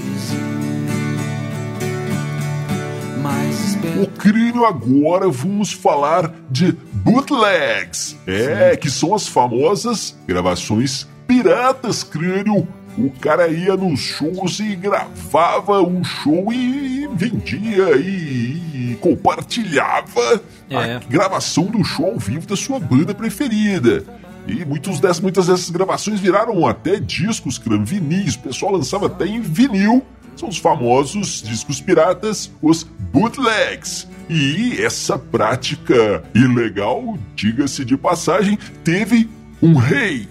O 4.01 4.07
crânio 4.07 4.65
agora 4.65 5.29
vamos 5.29 5.71
falar 5.71 6.33
de 6.49 6.71
bootlegs. 6.93 8.17
É, 8.27 8.75
que 8.75 8.89
são 8.89 9.13
as 9.13 9.27
famosas 9.27 10.17
gravações 10.27 11.07
piratas, 11.27 12.03
crânio. 12.03 12.67
O 12.97 13.09
cara 13.09 13.47
ia 13.47 13.75
nos 13.75 13.99
shows 13.99 14.59
e 14.59 14.75
gravava 14.75 15.81
um 15.81 16.03
show 16.03 16.53
e 16.53 17.07
vendia 17.15 17.95
e, 17.97 18.95
compartilhava 19.01 20.41
É. 20.69 20.95
a 20.95 20.99
gravação 20.99 21.65
do 21.65 21.83
show 21.83 22.05
ao 22.11 22.19
vivo 22.19 22.45
da 22.45 22.55
sua 22.55 22.79
banda 22.79 23.13
preferida. 23.13 24.03
E 24.47 24.63
muitos 24.65 24.99
dessas, 24.99 25.19
muitas 25.21 25.47
dessas 25.47 25.69
gravações 25.69 26.19
viraram 26.19 26.67
até 26.67 26.99
discos, 26.99 27.57
crânio, 27.57 27.85
vinis. 27.85 28.35
O 28.35 28.39
pessoal 28.39 28.73
lançava 28.73 29.07
até 29.07 29.25
em 29.25 29.41
vinil 29.41 30.03
são 30.35 30.49
os 30.49 30.57
famosos 30.57 31.41
discos 31.41 31.79
piratas, 31.81 32.51
os 32.61 32.83
bootlegs. 32.83 34.07
E 34.29 34.81
essa 34.81 35.17
prática 35.17 36.23
ilegal, 36.33 37.17
diga-se 37.35 37.83
de 37.83 37.97
passagem, 37.97 38.57
teve 38.83 39.29
um 39.61 39.75
rei. 39.75 40.27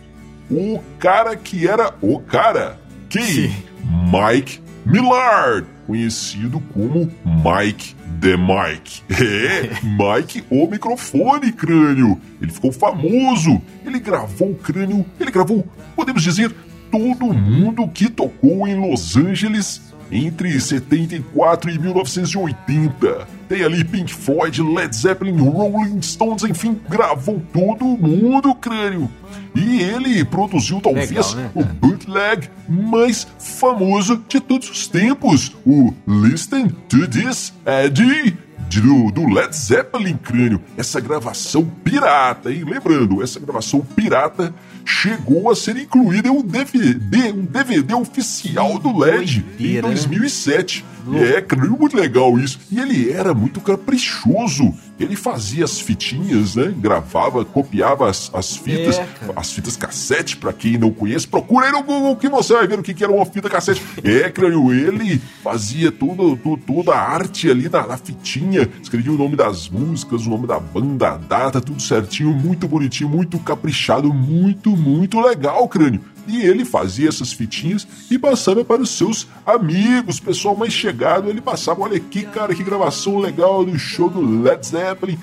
O 0.51 0.81
cara 0.99 1.37
que 1.37 1.67
era 1.67 1.95
o 2.01 2.19
cara. 2.19 2.79
Quem? 3.09 3.23
Sim. 3.23 3.55
Mike 3.85 4.61
Millard, 4.85 5.67
conhecido 5.87 6.61
como 6.73 7.11
Mike 7.25 7.95
the 8.21 8.37
Mike. 8.37 9.03
É, 9.11 9.71
Mike 9.85 10.45
o 10.51 10.67
microfone 10.67 11.53
crânio. 11.53 12.21
Ele 12.41 12.51
ficou 12.51 12.73
famoso. 12.73 13.61
Ele 13.85 13.99
gravou 13.99 14.53
o 14.53 14.55
crânio, 14.55 15.05
ele 15.21 15.31
gravou, 15.31 15.67
podemos 15.95 16.23
dizer, 16.23 16.55
todo 16.91 17.33
mundo 17.33 17.89
que 17.89 18.09
tocou 18.09 18.67
em 18.67 18.79
Los 18.79 19.17
Angeles 19.17 19.92
entre 20.13 20.61
74 20.61 21.71
e 21.71 21.79
1980. 21.79 23.27
Tem 23.49 23.65
ali 23.65 23.83
Pink 23.83 24.13
Floyd, 24.13 24.63
Led 24.63 24.95
Zeppelin, 24.95 25.39
Rolling 25.39 26.03
Stones, 26.03 26.45
enfim, 26.45 26.79
gravou 26.89 27.43
todo 27.53 27.85
mundo, 27.85 28.55
crânio. 28.55 29.11
E 29.55 29.81
ele 29.81 30.25
produziu 30.25 30.81
talvez 30.81 31.11
Legal, 31.11 31.35
né, 31.35 31.51
o 31.55 31.65
bootleg 31.65 32.49
mais 32.69 33.27
famoso 33.39 34.23
de 34.29 34.41
todos 34.41 34.71
os 34.71 34.87
tempos, 34.87 35.55
o 35.67 35.93
Listen 36.07 36.69
to 36.89 37.09
This 37.09 37.53
Eddie. 37.65 38.37
Do, 38.73 39.11
do 39.11 39.29
Led 39.29 39.55
Zeppelin 39.55 40.17
crânio, 40.17 40.59
essa 40.79 40.99
gravação 40.99 41.63
pirata, 41.85 42.51
hein? 42.51 42.65
Lembrando, 42.65 43.23
essa 43.23 43.39
gravação 43.39 43.81
pirata 43.81 44.55
chegou 44.85 45.51
a 45.51 45.57
ser 45.57 45.77
incluída 45.77 46.29
em 46.29 46.31
um 46.31 46.43
DVD, 46.43 47.33
um 47.33 47.45
DVD 47.45 47.95
oficial 47.95 48.79
do 48.79 48.97
LED 48.97 49.39
em 49.39 49.43
Doideira, 49.43 49.89
né? 49.89 49.95
2007. 49.95 50.85
É, 51.15 51.41
crânio, 51.41 51.77
muito 51.77 51.97
legal 51.97 52.39
isso. 52.39 52.61
E 52.71 52.79
ele 52.79 53.11
era 53.11 53.35
muito 53.35 53.61
caprichoso. 53.61 54.73
Ele 55.01 55.17
fazia 55.17 55.65
as 55.65 55.81
fitinhas, 55.81 56.55
né? 56.55 56.73
Gravava, 56.79 57.45
copiava 57.45 58.09
as, 58.09 58.31
as 58.33 58.57
fitas, 58.57 58.99
É, 58.99 59.05
cara. 59.19 59.33
as 59.35 59.53
fitas 59.53 59.77
cassete, 59.77 60.37
pra 60.37 60.53
quem 60.53 60.79
não 60.79 60.93
conhece, 60.93 61.27
procura 61.27 61.67
aí 61.67 61.73
no 61.73 61.83
Google 61.83 62.15
que 62.17 62.29
você 62.29 62.53
vai 62.53 62.69
ver 62.69 62.79
o 62.79 62.83
que, 62.85 62.95
que 62.95 63.03
era 63.03 63.13
uma 63.13 63.27
fita 63.27 63.51
cassete. 63.51 63.83
É, 64.05 64.31
crânio, 64.31 64.73
ele 64.73 65.21
fazia 65.43 65.91
tudo, 65.91 66.37
tu- 66.37 66.57
toda 66.57 66.93
a 66.95 67.01
arte 67.01 67.51
ali 67.51 67.69
na, 67.69 67.85
na 67.85 67.97
fitinha, 67.97 68.69
escrevia 68.81 69.11
o 69.13 69.19
nome 69.19 69.35
das 69.35 69.69
músicas, 69.69 70.25
o 70.25 70.31
nome 70.31 70.47
da 70.47 70.61
banda, 70.61 71.09
a 71.15 71.17
data, 71.17 71.61
tudo 71.61 71.83
certinho, 71.83 72.33
muito 72.33 72.69
bonitinho, 72.69 73.11
muito 73.11 73.41
caprichado, 73.41 74.13
muito, 74.15 74.72
muito 74.77 75.21
legal, 75.21 75.67
crânio. 75.69 76.01
E 76.27 76.41
ele 76.43 76.65
fazia 76.65 77.09
essas 77.09 77.33
fitinhas 77.33 77.87
e 78.11 78.19
passava 78.19 78.65
para 78.65 78.81
os 78.81 78.91
seus 78.91 79.27
amigos, 79.45 80.21
pessoal 80.21 80.57
mais 80.57 80.73
chegado. 80.73 81.29
Ele 81.29 81.41
passava, 81.41 81.83
olha 81.83 81.97
aqui, 81.97 82.23
cara, 82.23 82.55
que 82.55 82.63
gravação 82.63 83.19
legal 83.19 83.65
do 83.65 83.77
show 83.79 84.09
do 84.09 84.43
Led 84.43 84.65
Zeppelin. 84.65 85.19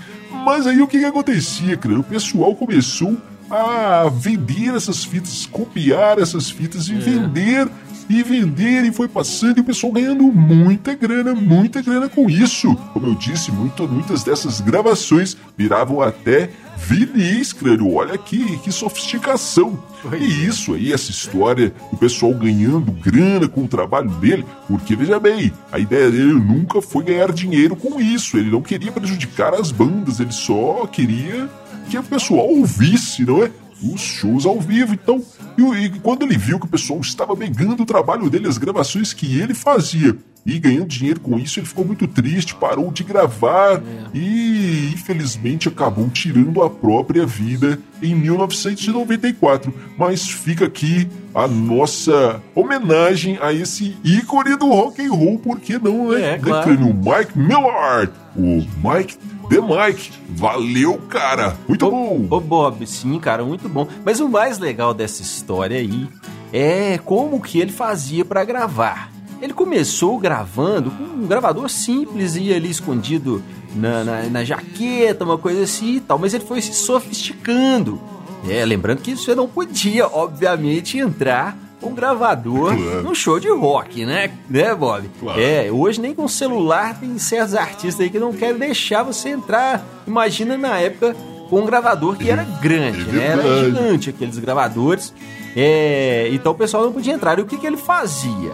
Mas 0.45 0.67
aí 0.67 0.81
o 0.81 0.87
que, 0.87 0.99
que 0.99 1.05
acontecia, 1.05 1.77
crânio? 1.77 2.01
O 2.01 2.03
pessoal 2.03 2.53
começou 2.53 3.17
a 3.49 4.09
vender 4.09 4.75
essas 4.75 5.03
fitas, 5.03 5.45
copiar 5.45 6.19
essas 6.19 6.49
fitas 6.49 6.87
e 6.87 6.93
vender 6.93 7.67
e 8.09 8.23
vender 8.23 8.83
e 8.85 8.91
foi 8.91 9.07
passando 9.07 9.59
e 9.59 9.61
o 9.61 9.63
pessoal 9.63 9.93
ganhando 9.93 10.23
muita 10.23 10.95
grana, 10.95 11.35
muita 11.35 11.81
grana 11.81 12.09
com 12.09 12.27
isso. 12.27 12.75
Como 12.91 13.05
eu 13.05 13.15
disse, 13.15 13.51
muito, 13.51 13.87
muitas 13.87 14.23
dessas 14.23 14.59
gravações 14.59 15.37
viravam 15.55 16.01
até 16.01 16.49
vinis, 16.75 17.53
crânio. 17.53 17.93
Olha 17.93 18.17
que, 18.17 18.57
que 18.59 18.71
sofisticação. 18.71 19.81
E 20.19 20.45
isso 20.45 20.73
aí, 20.73 20.91
essa 20.91 21.11
história 21.11 21.73
do 21.91 21.97
pessoal 21.97 22.33
ganhando 22.33 22.91
grana 22.91 23.47
com 23.47 23.65
o 23.65 23.67
trabalho 23.67 24.09
dele, 24.09 24.45
porque 24.67 24.95
veja 24.95 25.19
bem, 25.19 25.51
a 25.71 25.77
ideia 25.77 26.09
dele 26.09 26.33
nunca 26.33 26.81
foi 26.81 27.03
ganhar 27.03 27.31
dinheiro 27.31 27.75
com 27.75 28.01
isso. 28.01 28.37
Ele 28.37 28.49
não 28.49 28.61
queria 28.61 28.91
prejudicar 28.91 29.53
as 29.53 29.71
bandas, 29.71 30.19
ele 30.19 30.31
só 30.31 30.87
queria 30.87 31.49
que 31.89 31.97
o 31.97 32.03
pessoal 32.03 32.47
ouvisse, 32.47 33.25
não 33.25 33.43
é? 33.43 33.51
Os 33.81 34.01
shows 34.01 34.45
ao 34.45 34.59
vivo. 34.59 34.93
Então, 34.93 35.23
e, 35.57 35.85
e 35.85 35.89
quando 35.99 36.23
ele 36.23 36.37
viu 36.37 36.59
que 36.59 36.65
o 36.65 36.69
pessoal 36.69 36.99
estava 36.99 37.35
pegando 37.35 37.83
o 37.83 37.85
trabalho 37.85 38.29
dele, 38.29 38.47
as 38.47 38.57
gravações 38.57 39.13
que 39.13 39.39
ele 39.39 39.53
fazia 39.53 40.17
e 40.45 40.57
ganhando 40.59 40.87
dinheiro 40.87 41.19
com 41.19 41.37
isso, 41.37 41.59
ele 41.59 41.67
ficou 41.67 41.85
muito 41.85 42.07
triste, 42.07 42.55
parou 42.55 42.91
de 42.91 43.03
gravar 43.03 43.81
e 44.13 44.91
infelizmente 44.93 45.67
acabou 45.67 46.09
tirando 46.09 46.61
a 46.63 46.69
própria 46.69 47.25
vida 47.25 47.79
em 48.01 48.15
1994. 48.15 49.73
Mas 49.97 50.27
fica 50.27 50.65
aqui 50.65 51.07
a 51.33 51.47
nossa 51.47 52.41
homenagem 52.55 53.37
a 53.41 53.53
esse 53.53 53.95
ícone 54.03 54.55
do 54.55 54.67
rock 54.67 55.05
and 55.05 55.11
roll, 55.11 55.39
por 55.39 55.59
que 55.59 55.77
não, 55.77 56.09
né? 56.09 56.21
É, 56.21 56.31
Né, 56.31 56.39
claro. 56.39 56.71
O 56.71 56.93
Mike 56.93 57.37
Millard, 57.37 58.11
o 58.35 58.65
Mike 58.83 59.17
The 59.49 59.59
Mike. 59.59 60.11
Valeu, 60.29 60.97
cara. 61.09 61.57
Muito 61.67 61.89
bom. 61.89 62.27
Ô 62.29 62.39
Bob, 62.39 62.85
sim, 62.85 63.19
cara, 63.19 63.43
muito 63.43 63.67
bom. 63.67 63.87
Mas 64.05 64.19
o 64.19 64.29
mais 64.29 64.59
legal 64.59 64.93
dessa 64.93 65.23
história 65.23 65.79
aí 65.79 66.07
é 66.53 66.99
como 67.03 67.41
que 67.41 67.59
ele 67.59 67.71
fazia 67.71 68.23
pra 68.23 68.45
gravar. 68.45 69.11
Ele 69.41 69.53
começou 69.53 70.17
gravando 70.19 70.91
com 70.91 71.03
um 71.03 71.27
gravador 71.27 71.69
simples 71.69 72.35
e 72.35 72.53
ali 72.53 72.69
escondido 72.69 73.41
na, 73.75 74.03
na, 74.03 74.23
na 74.23 74.43
jaqueta, 74.43 75.23
uma 75.23 75.37
coisa 75.37 75.63
assim 75.63 75.95
e 75.95 75.99
tal, 76.01 76.19
mas 76.19 76.33
ele 76.33 76.43
foi 76.45 76.61
se 76.61 76.73
sofisticando. 76.73 77.99
É, 78.47 78.63
lembrando 78.65 79.01
que 79.01 79.15
você 79.15 79.35
não 79.35 79.47
podia, 79.47 80.07
obviamente, 80.07 80.97
entrar 80.97 81.57
com 81.81 81.89
um 81.89 81.93
gravador 81.95 82.75
Claro. 82.75 83.03
num 83.03 83.15
show 83.15 83.39
de 83.39 83.49
rock, 83.49 84.05
né? 84.05 84.31
Né, 84.49 84.73
Bob? 84.75 85.09
Claro. 85.19 85.39
É, 85.39 85.71
hoje 85.71 86.01
nem 86.01 86.13
com 86.13 86.27
celular 86.27 86.99
tem 86.99 87.17
certos 87.17 87.55
artistas 87.55 88.01
aí 88.01 88.09
que 88.09 88.19
não 88.19 88.33
querem 88.33 88.57
deixar 88.57 89.03
você 89.03 89.29
entrar. 89.29 89.85
Imagina 90.05 90.57
na 90.57 90.77
época 90.79 91.15
com 91.49 91.61
um 91.61 91.65
gravador 91.65 92.15
que 92.17 92.29
era 92.29 92.43
grande, 92.61 93.01
É 93.09 93.13
né? 93.13 93.25
Era 93.27 93.63
gigante 93.65 94.09
aqueles 94.09 94.37
gravadores. 94.37 95.13
É, 95.55 96.29
então 96.31 96.51
o 96.51 96.55
pessoal 96.55 96.83
não 96.83 96.91
podia 96.93 97.13
entrar. 97.13 97.39
E 97.39 97.41
o 97.41 97.45
que, 97.45 97.57
que 97.57 97.65
ele 97.65 97.77
fazia? 97.77 98.51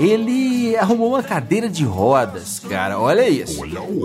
Ele 0.00 0.74
arrumou 0.76 1.10
uma 1.10 1.22
cadeira 1.22 1.68
de 1.68 1.84
rodas, 1.84 2.58
cara. 2.58 2.98
Olha 2.98 3.28
isso. 3.28 3.60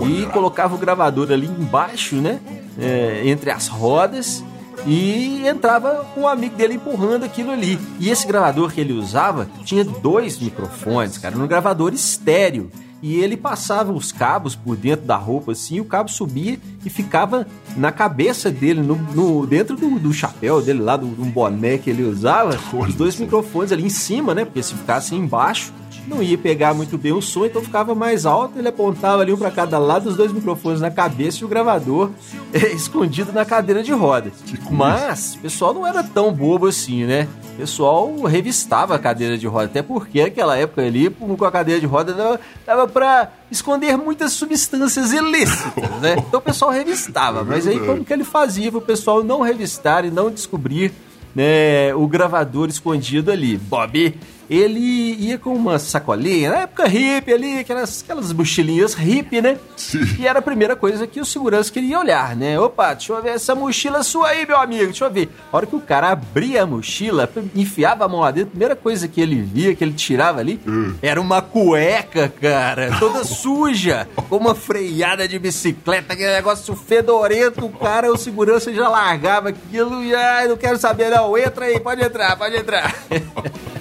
E 0.06 0.26
colocava 0.26 0.74
o 0.74 0.78
gravador 0.78 1.32
ali 1.32 1.46
embaixo, 1.46 2.16
né? 2.16 2.38
É, 2.78 3.22
entre 3.24 3.50
as 3.50 3.66
rodas. 3.66 4.44
E 4.86 5.42
entrava 5.48 6.06
com 6.14 6.20
um 6.22 6.28
amigo 6.28 6.54
dele 6.54 6.74
empurrando 6.74 7.24
aquilo 7.24 7.50
ali. 7.50 7.78
E 7.98 8.10
esse 8.10 8.26
gravador 8.26 8.70
que 8.70 8.80
ele 8.80 8.92
usava 8.92 9.48
tinha 9.64 9.82
dois 9.84 10.38
microfones, 10.38 11.16
cara, 11.16 11.34
no 11.34 11.48
gravador 11.48 11.94
estéreo. 11.94 12.70
E 13.02 13.16
ele 13.16 13.36
passava 13.36 13.92
os 13.92 14.12
cabos 14.12 14.54
por 14.54 14.76
dentro 14.76 15.06
da 15.06 15.16
roupa 15.16 15.52
assim, 15.52 15.76
e 15.76 15.80
o 15.80 15.84
cabo 15.84 16.10
subia 16.10 16.58
e 16.84 16.88
ficava 16.90 17.46
na 17.76 17.92
cabeça 17.92 18.50
dele, 18.50 18.80
no, 18.80 18.96
no- 18.96 19.46
dentro 19.46 19.76
do, 19.76 19.98
do 19.98 20.12
chapéu 20.14 20.60
dele 20.62 20.80
lá, 20.80 20.96
do, 20.96 21.06
do 21.06 21.24
boné 21.26 21.78
que 21.78 21.88
ele 21.90 22.02
usava. 22.02 22.58
Os 22.72 22.94
dois 22.94 23.16
microfones 23.16 23.70
ali 23.72 23.84
em 23.84 23.88
cima, 23.90 24.34
né? 24.34 24.44
Porque 24.44 24.62
se 24.62 24.74
ficasse 24.74 25.14
embaixo, 25.14 25.72
não 26.08 26.22
ia 26.22 26.38
pegar 26.38 26.74
muito 26.74 26.96
bem 26.96 27.12
o 27.12 27.20
som, 27.20 27.44
então 27.46 27.62
ficava 27.62 27.94
mais 27.94 28.26
alto. 28.26 28.58
Ele 28.58 28.68
apontava 28.68 29.22
ali 29.22 29.32
um 29.32 29.36
para 29.36 29.50
cada 29.50 29.78
lado, 29.78 30.08
os 30.08 30.16
dois 30.16 30.32
microfones 30.32 30.80
na 30.80 30.90
cabeça 30.90 31.38
e 31.40 31.44
o 31.44 31.48
gravador 31.48 32.10
eh, 32.52 32.72
escondido 32.72 33.32
na 33.32 33.44
cadeira 33.44 33.82
de 33.82 33.92
roda. 33.92 34.32
Mas 34.70 35.34
o 35.34 35.38
pessoal 35.38 35.74
não 35.74 35.86
era 35.86 36.02
tão 36.02 36.32
bobo 36.32 36.66
assim, 36.66 37.04
né? 37.04 37.28
O 37.54 37.56
pessoal 37.56 38.14
revistava 38.22 38.94
a 38.94 38.98
cadeira 38.98 39.36
de 39.38 39.46
roda, 39.46 39.66
até 39.66 39.82
porque 39.82 40.22
naquela 40.22 40.56
época 40.56 40.82
ali, 40.82 41.10
com 41.10 41.44
a 41.44 41.50
cadeira 41.50 41.80
de 41.80 41.86
roda, 41.86 42.12
dava, 42.12 42.40
dava 42.66 42.88
para 42.88 43.32
esconder 43.50 43.96
muitas 43.96 44.32
substâncias 44.32 45.12
ilícitas, 45.12 45.90
né? 46.00 46.16
Então 46.26 46.40
o 46.40 46.42
pessoal 46.42 46.70
revistava. 46.70 47.44
Mas 47.44 47.66
aí 47.66 47.78
como 47.78 48.04
que 48.04 48.12
ele 48.12 48.24
fazia 48.24 48.70
para 48.70 48.78
o 48.78 48.82
pessoal 48.82 49.22
não 49.22 49.40
revistar 49.40 50.04
e 50.04 50.10
não 50.10 50.30
descobrir 50.30 50.92
né, 51.36 51.94
o 51.94 52.08
gravador 52.08 52.68
escondido 52.70 53.30
ali. 53.30 53.58
Bob, 53.58 54.14
ele 54.48 55.14
ia 55.18 55.38
com 55.38 55.54
uma 55.54 55.78
sacolinha, 55.78 56.50
na 56.50 56.58
época 56.60 56.86
hippie 56.86 57.32
ali, 57.32 57.58
aquelas, 57.58 58.02
aquelas 58.02 58.32
mochilinhas 58.32 58.94
hippie, 58.94 59.40
né? 59.40 59.58
Sim. 59.76 60.04
E 60.18 60.26
era 60.26 60.38
a 60.38 60.42
primeira 60.42 60.76
coisa 60.76 61.06
que 61.06 61.20
o 61.20 61.24
segurança 61.24 61.72
queria 61.72 61.98
olhar, 61.98 62.36
né? 62.36 62.58
Opa, 62.58 62.94
deixa 62.94 63.12
eu 63.12 63.22
ver 63.22 63.30
essa 63.30 63.54
mochila 63.54 64.02
sua 64.02 64.28
aí, 64.28 64.46
meu 64.46 64.58
amigo, 64.58 64.84
deixa 64.84 65.04
eu 65.04 65.10
ver. 65.10 65.28
A 65.52 65.56
hora 65.56 65.66
que 65.66 65.76
o 65.76 65.80
cara 65.80 66.10
abria 66.10 66.62
a 66.62 66.66
mochila, 66.66 67.28
enfiava 67.54 68.04
a 68.04 68.08
mão 68.08 68.20
lá 68.20 68.30
dentro, 68.30 68.48
a 68.48 68.50
primeira 68.50 68.76
coisa 68.76 69.08
que 69.08 69.20
ele 69.20 69.40
via, 69.42 69.74
que 69.74 69.82
ele 69.82 69.92
tirava 69.92 70.40
ali, 70.40 70.60
era 71.02 71.20
uma 71.20 71.42
cueca, 71.42 72.32
cara, 72.40 72.96
toda 72.98 73.24
suja, 73.24 74.08
com 74.28 74.36
uma 74.36 74.54
freada 74.54 75.26
de 75.26 75.38
bicicleta, 75.38 76.12
aquele 76.12 76.32
negócio 76.32 76.74
fedorento, 76.74 77.64
o 77.64 77.70
cara, 77.70 78.12
o 78.12 78.16
segurança 78.16 78.72
já 78.72 78.88
largava 78.88 79.48
aquilo 79.50 80.02
e, 80.02 80.14
ai, 80.14 80.48
não 80.48 80.56
quero 80.56 80.78
saber 80.78 81.10
não, 81.10 81.36
entra 81.36 81.66
aí, 81.66 81.80
pode 81.80 82.02
entrar, 82.02 82.36
pode 82.36 82.56
entrar. 82.56 82.94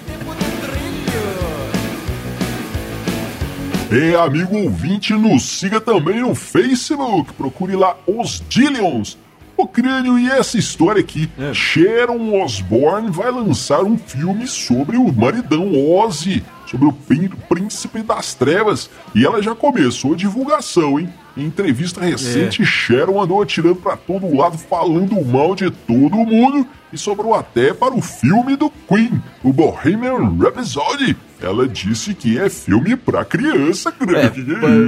É, 3.91 4.15
amigo 4.15 4.55
ouvinte, 4.57 5.13
nos 5.13 5.43
siga 5.43 5.79
também 5.79 6.19
no 6.21 6.33
Facebook. 6.33 7.33
Procure 7.33 7.75
lá 7.75 7.95
os 8.07 8.43
Dillions. 8.49 9.17
O 9.57 9.65
crânio 9.65 10.19
e 10.19 10.29
essa 10.29 10.57
história 10.57 10.99
aqui. 10.99 11.29
É. 11.39 11.53
Sharon 11.53 12.41
Osbourne 12.43 13.09
vai 13.09 13.31
lançar 13.31 13.83
um 13.83 13.97
filme 13.97 14.47
sobre 14.47 14.97
o 14.97 15.13
maridão 15.13 15.71
Ozzy, 15.95 16.43
sobre 16.69 16.87
o 16.87 16.91
príncipe 16.91 18.01
das 18.01 18.33
trevas. 18.33 18.89
E 19.13 19.25
ela 19.25 19.41
já 19.41 19.55
começou 19.55 20.13
a 20.13 20.17
divulgação, 20.17 20.99
hein? 20.99 21.07
Em 21.37 21.45
entrevista 21.45 22.01
recente, 22.01 22.63
É. 22.63 22.65
Sharon 22.65 23.21
andou 23.21 23.41
atirando 23.41 23.75
pra 23.77 23.95
todo 23.95 24.35
lado, 24.35 24.57
falando 24.57 25.23
mal 25.23 25.55
de 25.55 25.69
todo 25.71 26.17
mundo 26.17 26.67
e 26.91 26.97
sobrou 26.97 27.33
até 27.33 27.73
para 27.73 27.93
o 27.93 28.01
filme 28.01 28.57
do 28.57 28.69
Queen, 28.89 29.21
o 29.41 29.53
Bohemian 29.53 30.37
Rhapsody. 30.37 31.15
Ela 31.45 31.67
disse 31.67 32.15
que 32.15 32.39
é 32.39 32.49
filme 32.49 32.95
pra 32.95 33.23
criança, 33.23 33.91
que 33.91 34.03
é 34.15 34.31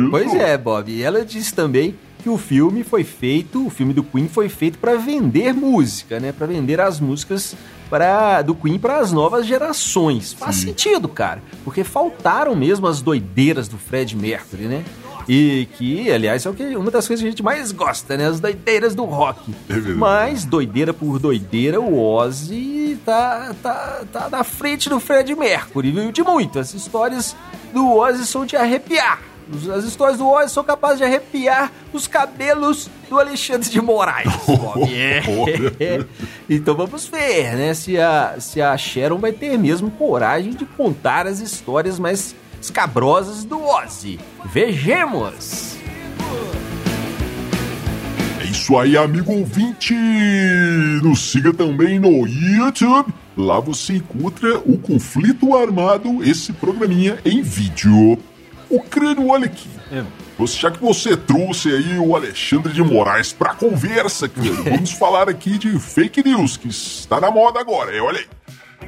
pois 0.10 0.34
é, 0.34 0.58
Bob. 0.58 0.91
E 0.91 1.04
ela 1.04 1.24
disse 1.24 1.54
também 1.54 1.96
que 2.24 2.30
o 2.30 2.38
filme 2.38 2.84
foi 2.84 3.04
feito, 3.04 3.67
o 3.67 3.70
filme 3.70 3.93
do 3.93 4.04
Queen 4.04 4.28
foi 4.28 4.50
feito 4.50 4.80
para 4.80 4.96
vender 4.96 5.54
música, 5.54 6.20
né? 6.20 6.32
Para 6.32 6.48
vender 6.48 6.82
as 6.82 7.00
músicas 7.00 7.56
para 7.89 8.41
do 8.41 8.56
Queen 8.56 8.80
para 8.80 8.98
as 8.98 9.12
novas 9.12 9.46
gerações. 9.46 10.34
Faz 10.34 10.56
Sim. 10.56 10.67
sentido, 10.70 11.08
cara, 11.08 11.41
porque 11.63 11.84
faltaram 11.84 12.56
mesmo 12.56 12.88
as 12.88 13.02
doideiras 13.02 13.67
do 13.67 13.78
Fred 13.78 14.15
Mercury, 14.15 14.63
né? 14.63 14.84
E 15.28 15.68
que, 15.78 16.12
aliás, 16.12 16.46
é 16.46 16.50
o 16.50 16.54
que, 16.54 16.63
uma 16.76 16.90
das 16.90 17.06
coisas 17.06 17.22
que 17.22 17.28
a 17.28 17.32
gente 17.32 17.44
mais 17.44 17.72
gosta, 17.72 18.16
né? 18.16 18.28
As 18.28 18.40
doideiras 18.40 18.96
do 18.96 19.04
rock. 19.04 19.54
É. 19.70 19.74
Mas, 19.94 20.46
doideira 20.46 20.94
por 20.94 21.20
doideira, 21.20 21.82
o 21.82 22.00
Ozzy 22.00 22.98
tá, 23.06 23.54
tá, 23.62 24.04
tá 24.12 24.30
na 24.30 24.44
frente 24.44 24.90
do 24.90 25.00
Fred 25.00 25.36
Mercury, 25.36 25.92
viu? 25.92 26.12
De 26.12 26.24
muito. 26.24 26.60
As 26.60 26.74
histórias 26.74 27.36
do 27.74 27.98
Ozzy 27.98 28.26
são 28.26 28.46
de 28.46 28.56
arrepiar. 28.56 29.22
As 29.76 29.86
histórias 29.86 30.18
do 30.18 30.28
Ozzy 30.28 30.54
são 30.54 30.63
capazes 30.63 30.98
de 30.98 31.04
arrepiar 31.06 31.72
os 31.94 32.06
cabelos 32.06 32.90
do 33.10 33.18
Alexandre 33.20 33.70
de 33.70 33.82
Moraes. 33.82 34.28
É. 35.80 36.04
Então 36.50 36.76
vamos 36.76 37.08
ver, 37.08 37.56
né? 37.56 37.74
Se 37.74 38.00
a, 38.00 38.36
se 38.40 38.62
a 38.62 38.76
Sharon 38.78 39.18
vai 39.18 39.32
ter 39.32 39.58
mesmo 39.58 39.92
coragem 39.92 40.52
de 40.52 40.66
contar 40.66 41.28
as 41.28 41.40
histórias 41.40 42.00
mais 42.00 42.36
escabrosas 42.62 43.43
do 43.43 43.62
Ozzy. 43.63 44.20
Vejamos! 44.46 45.76
É 48.41 48.46
isso 48.46 48.78
aí, 48.78 48.98
amigo 48.98 49.32
ouvinte! 49.32 49.93
Nos 51.02 51.32
siga 51.32 51.54
também 51.54 52.00
no 52.00 52.28
YouTube. 52.28 53.13
Lá 53.36 53.60
você 53.60 53.98
encontra 53.98 54.58
o 54.60 54.78
Conflito 54.78 55.56
Armado, 55.56 56.24
esse 56.24 56.52
programinha 56.54 57.20
em 57.24 57.41
vídeo. 57.41 58.17
O 58.70 58.82
crânio, 58.82 59.30
olha 59.30 59.46
aqui. 59.46 59.70
Você, 60.38 60.60
já 60.60 60.70
que 60.70 60.80
você 60.80 61.17
trouxe 61.17 61.70
aí 61.70 61.98
o 61.98 62.15
Alexandre 62.15 62.72
de 62.72 62.84
Moraes 62.84 63.34
pra 63.34 63.56
conversa, 63.56 64.30
crânio, 64.30 64.63
vamos 64.70 64.91
falar 64.91 65.30
aqui 65.30 65.58
de 65.58 65.80
fake 65.80 66.24
news, 66.24 66.58
que 66.58 66.67
está 66.67 67.20
na 67.20 67.32
moda 67.32 67.60
agora, 67.60 67.96
é, 67.96 68.02
olha 68.02 68.20
aí. 68.20 68.26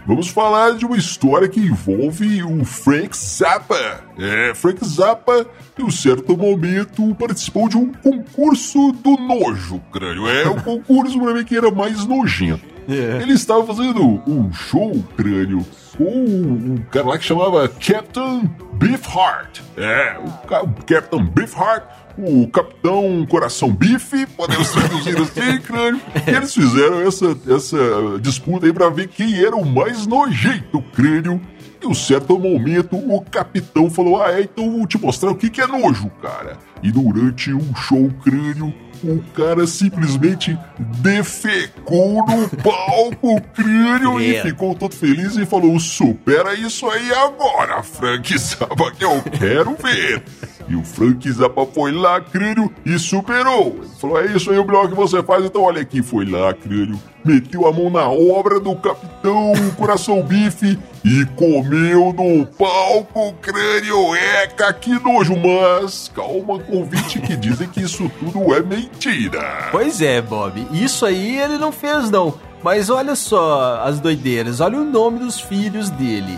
Vamos 0.06 0.28
falar 0.30 0.72
de 0.72 0.86
uma 0.86 0.98
história 0.98 1.48
que 1.48 1.60
envolve 1.60 2.44
o 2.44 2.66
Frank 2.66 3.16
Zappa. 3.16 4.04
É, 4.18 4.54
Frank 4.56 4.84
Zappa, 4.86 5.46
em 5.78 5.84
um 5.84 5.92
certo 5.92 6.36
momento, 6.36 7.14
participou 7.16 7.70
de 7.70 7.78
um 7.78 7.92
concurso 7.94 8.92
do 8.92 9.18
nojo, 9.18 9.80
crânio. 9.92 10.28
É, 10.28 10.50
um 10.50 10.60
concurso 10.60 11.20
pra 11.20 11.34
mim 11.34 11.44
que 11.44 11.56
era 11.56 11.70
mais 11.70 12.06
nojento. 12.06 12.80
Ele 12.88 13.34
estava 13.34 13.64
fazendo 13.68 14.02
um 14.28 14.52
show, 14.52 14.92
crânio, 15.16 15.64
com 15.96 16.04
um 16.04 16.78
cara 16.90 17.10
lá 17.10 17.18
que 17.20 17.26
chamava 17.26 17.68
Captain 17.68 18.50
Beefheart. 18.74 19.62
É, 19.78 20.18
o, 20.18 20.66
o 20.66 20.86
Captain 20.86 21.24
Beefheart, 21.26 21.84
o 22.18 22.48
Capitão 22.48 23.26
Coração 23.30 23.72
Bife, 23.72 24.26
podemos 24.28 24.70
traduzir 24.72 25.18
assim, 25.18 25.60
crânio. 25.64 26.02
E 26.28 26.30
eles 26.32 26.54
fizeram 26.54 27.02
essa, 27.08 27.38
essa 27.48 27.78
disputa 28.22 28.66
aí 28.66 28.74
pra 28.74 28.90
ver 28.90 29.08
quem 29.08 29.40
era 29.44 29.56
o 29.56 29.66
mais 29.66 30.06
nojento, 30.06 30.82
crânio. 30.94 31.42
Em 31.82 31.88
um 31.88 31.94
certo 31.94 32.38
momento, 32.38 32.98
o 32.98 33.22
capitão 33.22 33.90
falou: 33.90 34.22
Ah, 34.22 34.34
é, 34.34 34.42
então 34.42 34.70
vou 34.70 34.86
te 34.86 34.98
mostrar 34.98 35.32
o 35.32 35.36
que, 35.36 35.50
que 35.50 35.62
é 35.62 35.68
nojo, 35.68 36.10
cara. 36.22 36.58
E 36.84 36.92
durante 36.92 37.54
um 37.54 37.74
show 37.74 38.12
crânio, 38.22 38.74
o 39.02 39.22
cara 39.34 39.66
simplesmente 39.66 40.58
defecou 40.78 42.26
no 42.26 42.50
palco 42.62 43.42
crânio 43.54 44.20
e 44.20 44.36
É. 44.36 44.42
ficou 44.42 44.76
todo 44.76 44.94
feliz 44.94 45.38
e 45.38 45.46
falou: 45.46 45.80
Supera 45.80 46.54
isso 46.54 46.86
aí 46.90 47.14
agora, 47.14 47.82
Frank 47.82 48.36
Zappa, 48.38 48.92
que 48.92 49.06
eu 49.06 49.22
quero 49.38 49.76
ver. 49.82 50.22
E 50.70 50.76
o 50.76 50.84
Frank 50.84 51.30
Zappa 51.32 51.66
foi 51.66 51.92
lá, 51.92 52.22
crânio, 52.22 52.72
e 52.86 53.00
superou. 53.00 53.80
Ele 53.80 53.90
falou: 54.00 54.22
É 54.22 54.28
isso 54.28 54.52
aí 54.52 54.60
o 54.60 54.66
melhor 54.66 54.88
que 54.88 54.96
você 54.96 55.24
faz, 55.24 55.44
então 55.44 55.64
olha 55.64 55.82
aqui. 55.82 56.04
Foi 56.04 56.26
lá, 56.26 56.54
crânio, 56.54 57.00
meteu 57.26 57.68
a 57.68 57.74
mão 57.74 57.90
na 57.90 58.08
obra 58.08 58.60
do 58.60 58.76
capitão 58.76 59.54
Coração 59.76 60.22
Bife 60.22 60.78
e 61.04 61.26
comeu 61.36 62.14
no 62.14 62.46
palco, 62.46 63.34
crânio. 63.42 64.16
Eca, 64.16 64.72
que 64.72 64.92
nojo, 64.92 65.36
mas 65.36 66.12
calma, 66.16 66.60
convite 66.60 67.20
que 67.20 67.36
dizem 67.36 67.68
que 67.68 67.82
isso 67.82 68.10
tudo 68.20 68.54
é 68.54 68.62
mentira. 68.62 69.70
Pois 69.72 70.02
é, 70.02 70.22
Bob. 70.22 70.68
Isso 70.72 71.04
aí 71.04 71.40
ele 71.40 71.58
não 71.58 71.72
fez, 71.72 72.12
não. 72.12 72.36
Mas 72.62 72.90
olha 72.90 73.16
só 73.16 73.82
as 73.84 74.00
doideiras. 74.00 74.60
Olha 74.60 74.80
o 74.80 74.84
nome 74.84 75.20
dos 75.20 75.40
filhos 75.40 75.90
dele. 75.90 76.38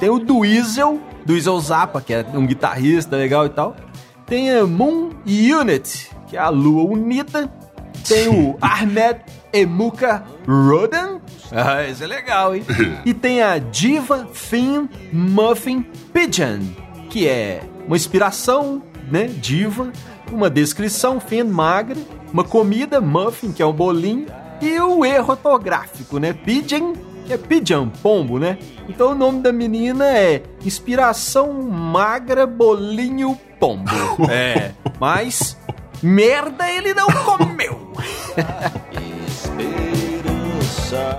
Tem 0.00 0.08
o 0.08 0.18
Dweezil 0.18 1.00
do 1.24 1.36
Iso 1.36 1.58
Zappa, 1.60 2.00
que 2.00 2.12
é 2.12 2.24
um 2.34 2.46
guitarrista 2.46 3.16
legal 3.16 3.46
e 3.46 3.50
tal. 3.50 3.76
Tem 4.26 4.50
a 4.50 4.66
Moon 4.66 5.10
Unit, 5.26 6.10
que 6.28 6.36
é 6.36 6.40
a 6.40 6.48
Lua 6.48 6.84
Unida. 6.84 7.52
Tem 8.06 8.28
o 8.28 8.56
Ahmed 8.62 9.20
Emuka 9.52 10.22
Rodan. 10.46 11.20
Ah, 11.52 11.84
esse 11.84 12.04
é 12.04 12.06
legal, 12.06 12.54
hein? 12.54 12.64
e 13.04 13.12
tem 13.12 13.42
a 13.42 13.58
Diva 13.58 14.28
Thin 14.50 14.88
Muffin 15.12 15.82
Pigeon, 16.12 16.60
que 17.08 17.26
é 17.26 17.62
uma 17.86 17.96
inspiração, 17.96 18.82
né? 19.10 19.24
Diva, 19.24 19.92
uma 20.30 20.48
descrição 20.48 21.18
Thin 21.18 21.44
magra, 21.44 21.98
uma 22.32 22.44
comida 22.44 23.00
Muffin, 23.00 23.50
que 23.52 23.62
é 23.62 23.66
um 23.66 23.72
bolinho, 23.72 24.26
e 24.60 24.78
o 24.78 25.04
erro 25.04 25.30
ortográfico, 25.30 26.18
né? 26.18 26.32
Pigeon, 26.32 26.92
é 27.32 27.38
pigeon, 27.38 27.88
pombo, 27.88 28.38
né? 28.38 28.58
Então 28.88 29.12
o 29.12 29.14
nome 29.14 29.40
da 29.40 29.52
menina 29.52 30.06
é 30.06 30.42
Inspiração 30.64 31.52
Magra 31.62 32.46
Bolinho 32.46 33.38
Pombo. 33.58 33.90
É, 34.30 34.72
mas 34.98 35.56
merda 36.02 36.70
ele 36.70 36.94
não 36.94 37.08
comeu. 37.08 37.92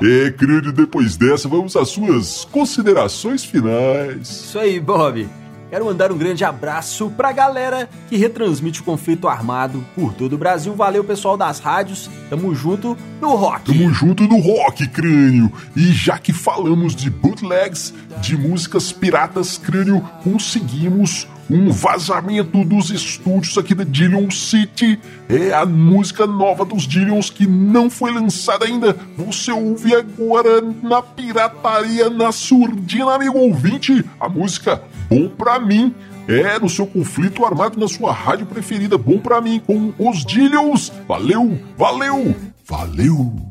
É, 0.03 0.29
crânio, 0.31 0.73
depois 0.73 1.15
dessa, 1.15 1.47
vamos 1.47 1.77
às 1.77 1.89
suas 1.89 2.43
considerações 2.43 3.45
finais. 3.45 4.29
Isso 4.29 4.59
aí, 4.59 4.79
Bob. 4.81 5.29
Quero 5.71 5.85
mandar 5.85 6.11
um 6.11 6.17
grande 6.17 6.43
abraço 6.43 7.09
pra 7.11 7.31
galera 7.31 7.87
que 8.09 8.17
retransmite 8.17 8.81
o 8.81 8.83
conflito 8.83 9.25
armado 9.25 9.81
por 9.95 10.13
todo 10.13 10.33
o 10.33 10.37
Brasil. 10.37 10.75
Valeu, 10.75 11.01
pessoal 11.01 11.37
das 11.37 11.59
rádios. 11.59 12.09
Tamo 12.29 12.53
junto 12.53 12.97
no 13.21 13.35
rock. 13.35 13.71
Tamo 13.71 13.93
junto 13.93 14.27
no 14.27 14.37
rock, 14.41 14.85
crânio. 14.89 15.49
E 15.73 15.93
já 15.93 16.19
que 16.19 16.33
falamos 16.33 16.93
de 16.93 17.09
bootlegs, 17.09 17.93
de 18.19 18.35
músicas 18.35 18.91
piratas, 18.91 19.57
crânio, 19.57 20.01
conseguimos 20.21 21.25
um 21.53 21.69
vazamento 21.71 22.63
dos 22.63 22.89
estúdios 22.89 23.57
aqui 23.57 23.75
da 23.75 23.83
Dillion 23.83 24.31
City. 24.31 24.97
É 25.27 25.53
a 25.53 25.65
música 25.65 26.25
nova 26.25 26.63
dos 26.63 26.87
Dillions 26.87 27.29
que 27.29 27.45
não 27.45 27.89
foi 27.89 28.11
lançada 28.13 28.65
ainda. 28.65 28.95
Você 29.17 29.51
ouve 29.51 29.93
agora 29.93 30.61
na 30.61 31.01
pirataria, 31.01 32.09
na 32.09 32.31
surdina, 32.31 33.15
amigo 33.15 33.37
ouvinte. 33.37 34.03
A 34.19 34.29
música 34.29 34.81
Bom 35.09 35.27
Pra 35.27 35.59
Mim. 35.59 35.93
É, 36.27 36.57
no 36.59 36.69
seu 36.69 36.87
conflito 36.87 37.43
armado 37.43 37.79
na 37.79 37.87
sua 37.87 38.13
rádio 38.13 38.45
preferida, 38.45 38.97
bom 38.97 39.17
pra 39.17 39.41
mim, 39.41 39.59
com 39.59 39.91
os 39.97 40.23
Dillions. 40.23 40.91
Valeu, 41.07 41.59
valeu, 41.75 42.35
valeu! 42.63 43.50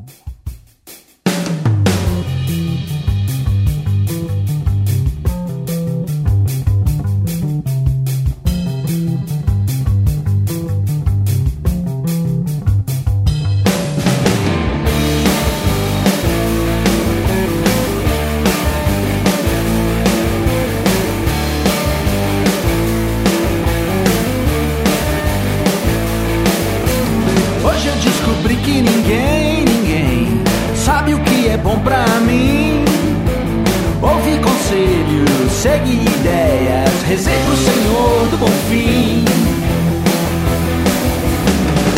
Segui 35.61 36.01
ideias, 36.01 37.03
rezei 37.07 37.37
pro 37.45 37.55
Senhor 37.55 38.27
do 38.31 38.37
bom 38.39 38.51
fim. 38.67 39.23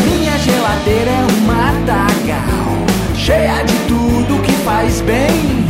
Minha 0.04 0.38
geladeira 0.38 1.12
é 1.12 1.26
um 1.32 1.46
matagal, 1.48 2.76
cheia 3.16 3.64
de 3.64 3.74
tudo 3.88 4.42
que 4.42 4.52
faz 4.66 5.00
bem. 5.00 5.66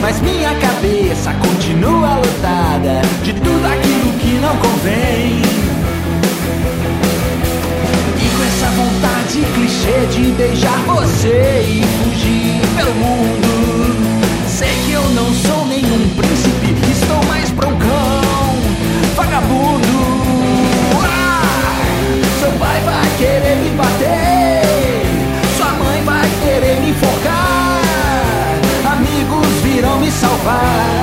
Mas 0.00 0.20
minha 0.20 0.52
cabeça 0.56 1.32
continua 1.34 2.16
lotada 2.16 3.02
de 3.22 3.32
tudo 3.34 3.66
aquilo 3.66 4.12
que 4.18 4.40
não 4.40 4.56
convém. 4.56 5.40
E 8.16 8.36
com 8.36 8.42
essa 8.42 8.66
vontade 8.72 9.46
clichê 9.54 10.06
de 10.10 10.32
beijar 10.32 10.78
você 10.86 11.64
e 11.68 11.84
fugir 12.02 12.60
pelo 12.76 12.94
mundo. 12.96 13.48
Sei 14.48 14.74
que 14.86 14.92
eu 14.92 15.08
não 15.10 15.32
sou 15.32 15.64
nenhum 15.66 16.08
príncipe, 16.16 16.57
pra 17.58 17.68
um 17.68 17.76
cão 17.76 18.54
vagabundo. 19.16 19.86
Ah! 21.02 21.42
Seu 22.40 22.52
pai 22.52 22.80
vai 22.82 23.10
querer 23.18 23.56
me 23.56 23.70
bater, 23.70 25.02
sua 25.56 25.72
mãe 25.72 26.02
vai 26.04 26.28
querer 26.42 26.80
me 26.80 26.90
enforcar, 26.90 27.82
amigos 28.92 29.48
virão 29.62 29.98
me 29.98 30.10
salvar. 30.10 30.97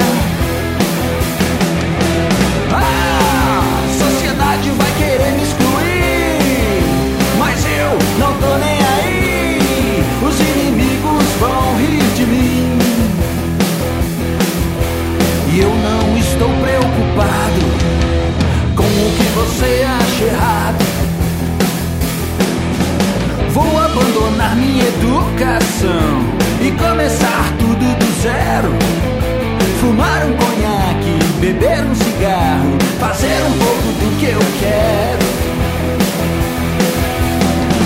Você 19.45 19.86
acha 19.88 20.23
errado. 20.23 20.86
Vou 23.51 23.77
abandonar 23.77 24.55
minha 24.55 24.86
educação 24.88 26.23
e 26.62 26.71
começar 26.71 27.53
tudo 27.60 27.86
do 27.99 28.21
zero. 28.21 28.73
Fumar 29.79 30.25
um 30.25 30.34
conhaque, 30.34 31.19
beber 31.39 31.86
um 31.86 31.95
cigarro, 31.95 32.77
fazer 32.99 33.38
um 33.47 33.58
pouco 33.58 33.88
do 33.99 34.19
que 34.19 34.25
eu 34.25 34.39
quero. 34.60 35.25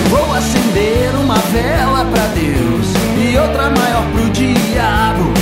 Vou 0.08 0.34
acender 0.34 1.14
uma 1.22 1.36
vela 1.52 2.04
pra 2.06 2.26
Deus 2.28 2.86
e 3.22 3.36
outra 3.36 3.70
maior 3.70 4.04
pro 4.12 4.30
diabo. 4.30 5.32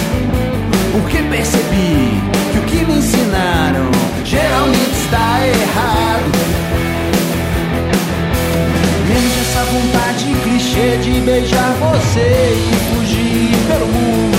Porque 0.92 1.18
percebi 1.22 2.07
beijar 11.28 11.74
você 11.74 12.56
e 12.56 12.74
fugir 12.88 13.54
pelo 13.68 13.86
mundo. 13.86 14.38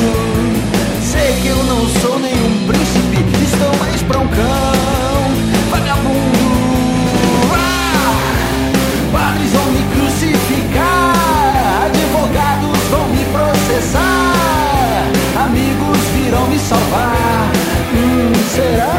Sei 1.03 1.35
que 1.39 1.47
eu 1.49 1.63
não 1.63 1.87
sou 2.01 2.17
nenhum 2.17 2.65
príncipe, 2.65 3.23
estou 3.43 3.77
mais 3.77 4.01
pra 4.01 4.19
um 4.19 4.27
cão 4.27 5.23
vagabundo. 5.69 6.49
Ah, 7.53 8.15
padres 9.11 9.51
vão 9.51 9.65
me 9.71 9.83
crucificar, 9.93 11.13
advogados 11.85 12.79
vão 12.89 13.07
me 13.09 13.23
processar, 13.25 15.05
amigos 15.45 15.99
virão 16.15 16.47
me 16.47 16.57
salvar. 16.57 17.51
Hum, 17.93 18.33
será? 18.55 18.95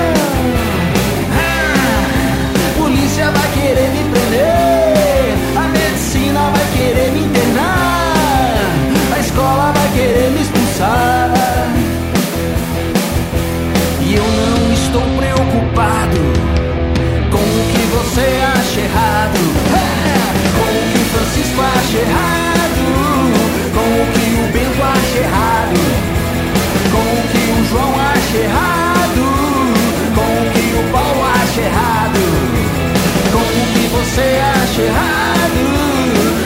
Ah, 1.32 2.72
polícia 2.78 3.32
vai 3.32 3.50
querer 3.52 3.90
me 3.90 3.99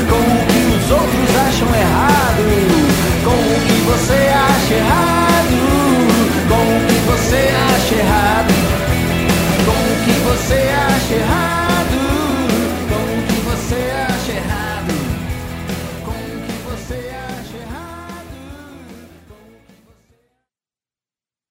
com 0.08 0.16
o 0.16 0.46
que 0.46 0.76
os 0.76 0.90
outros 0.90 1.36
acham 1.46 1.68
errado, 1.74 2.42
com 3.24 3.30
o 3.30 3.60
que 3.66 3.80
você 3.82 4.14
acha 4.14 4.74
errado. 4.74 5.13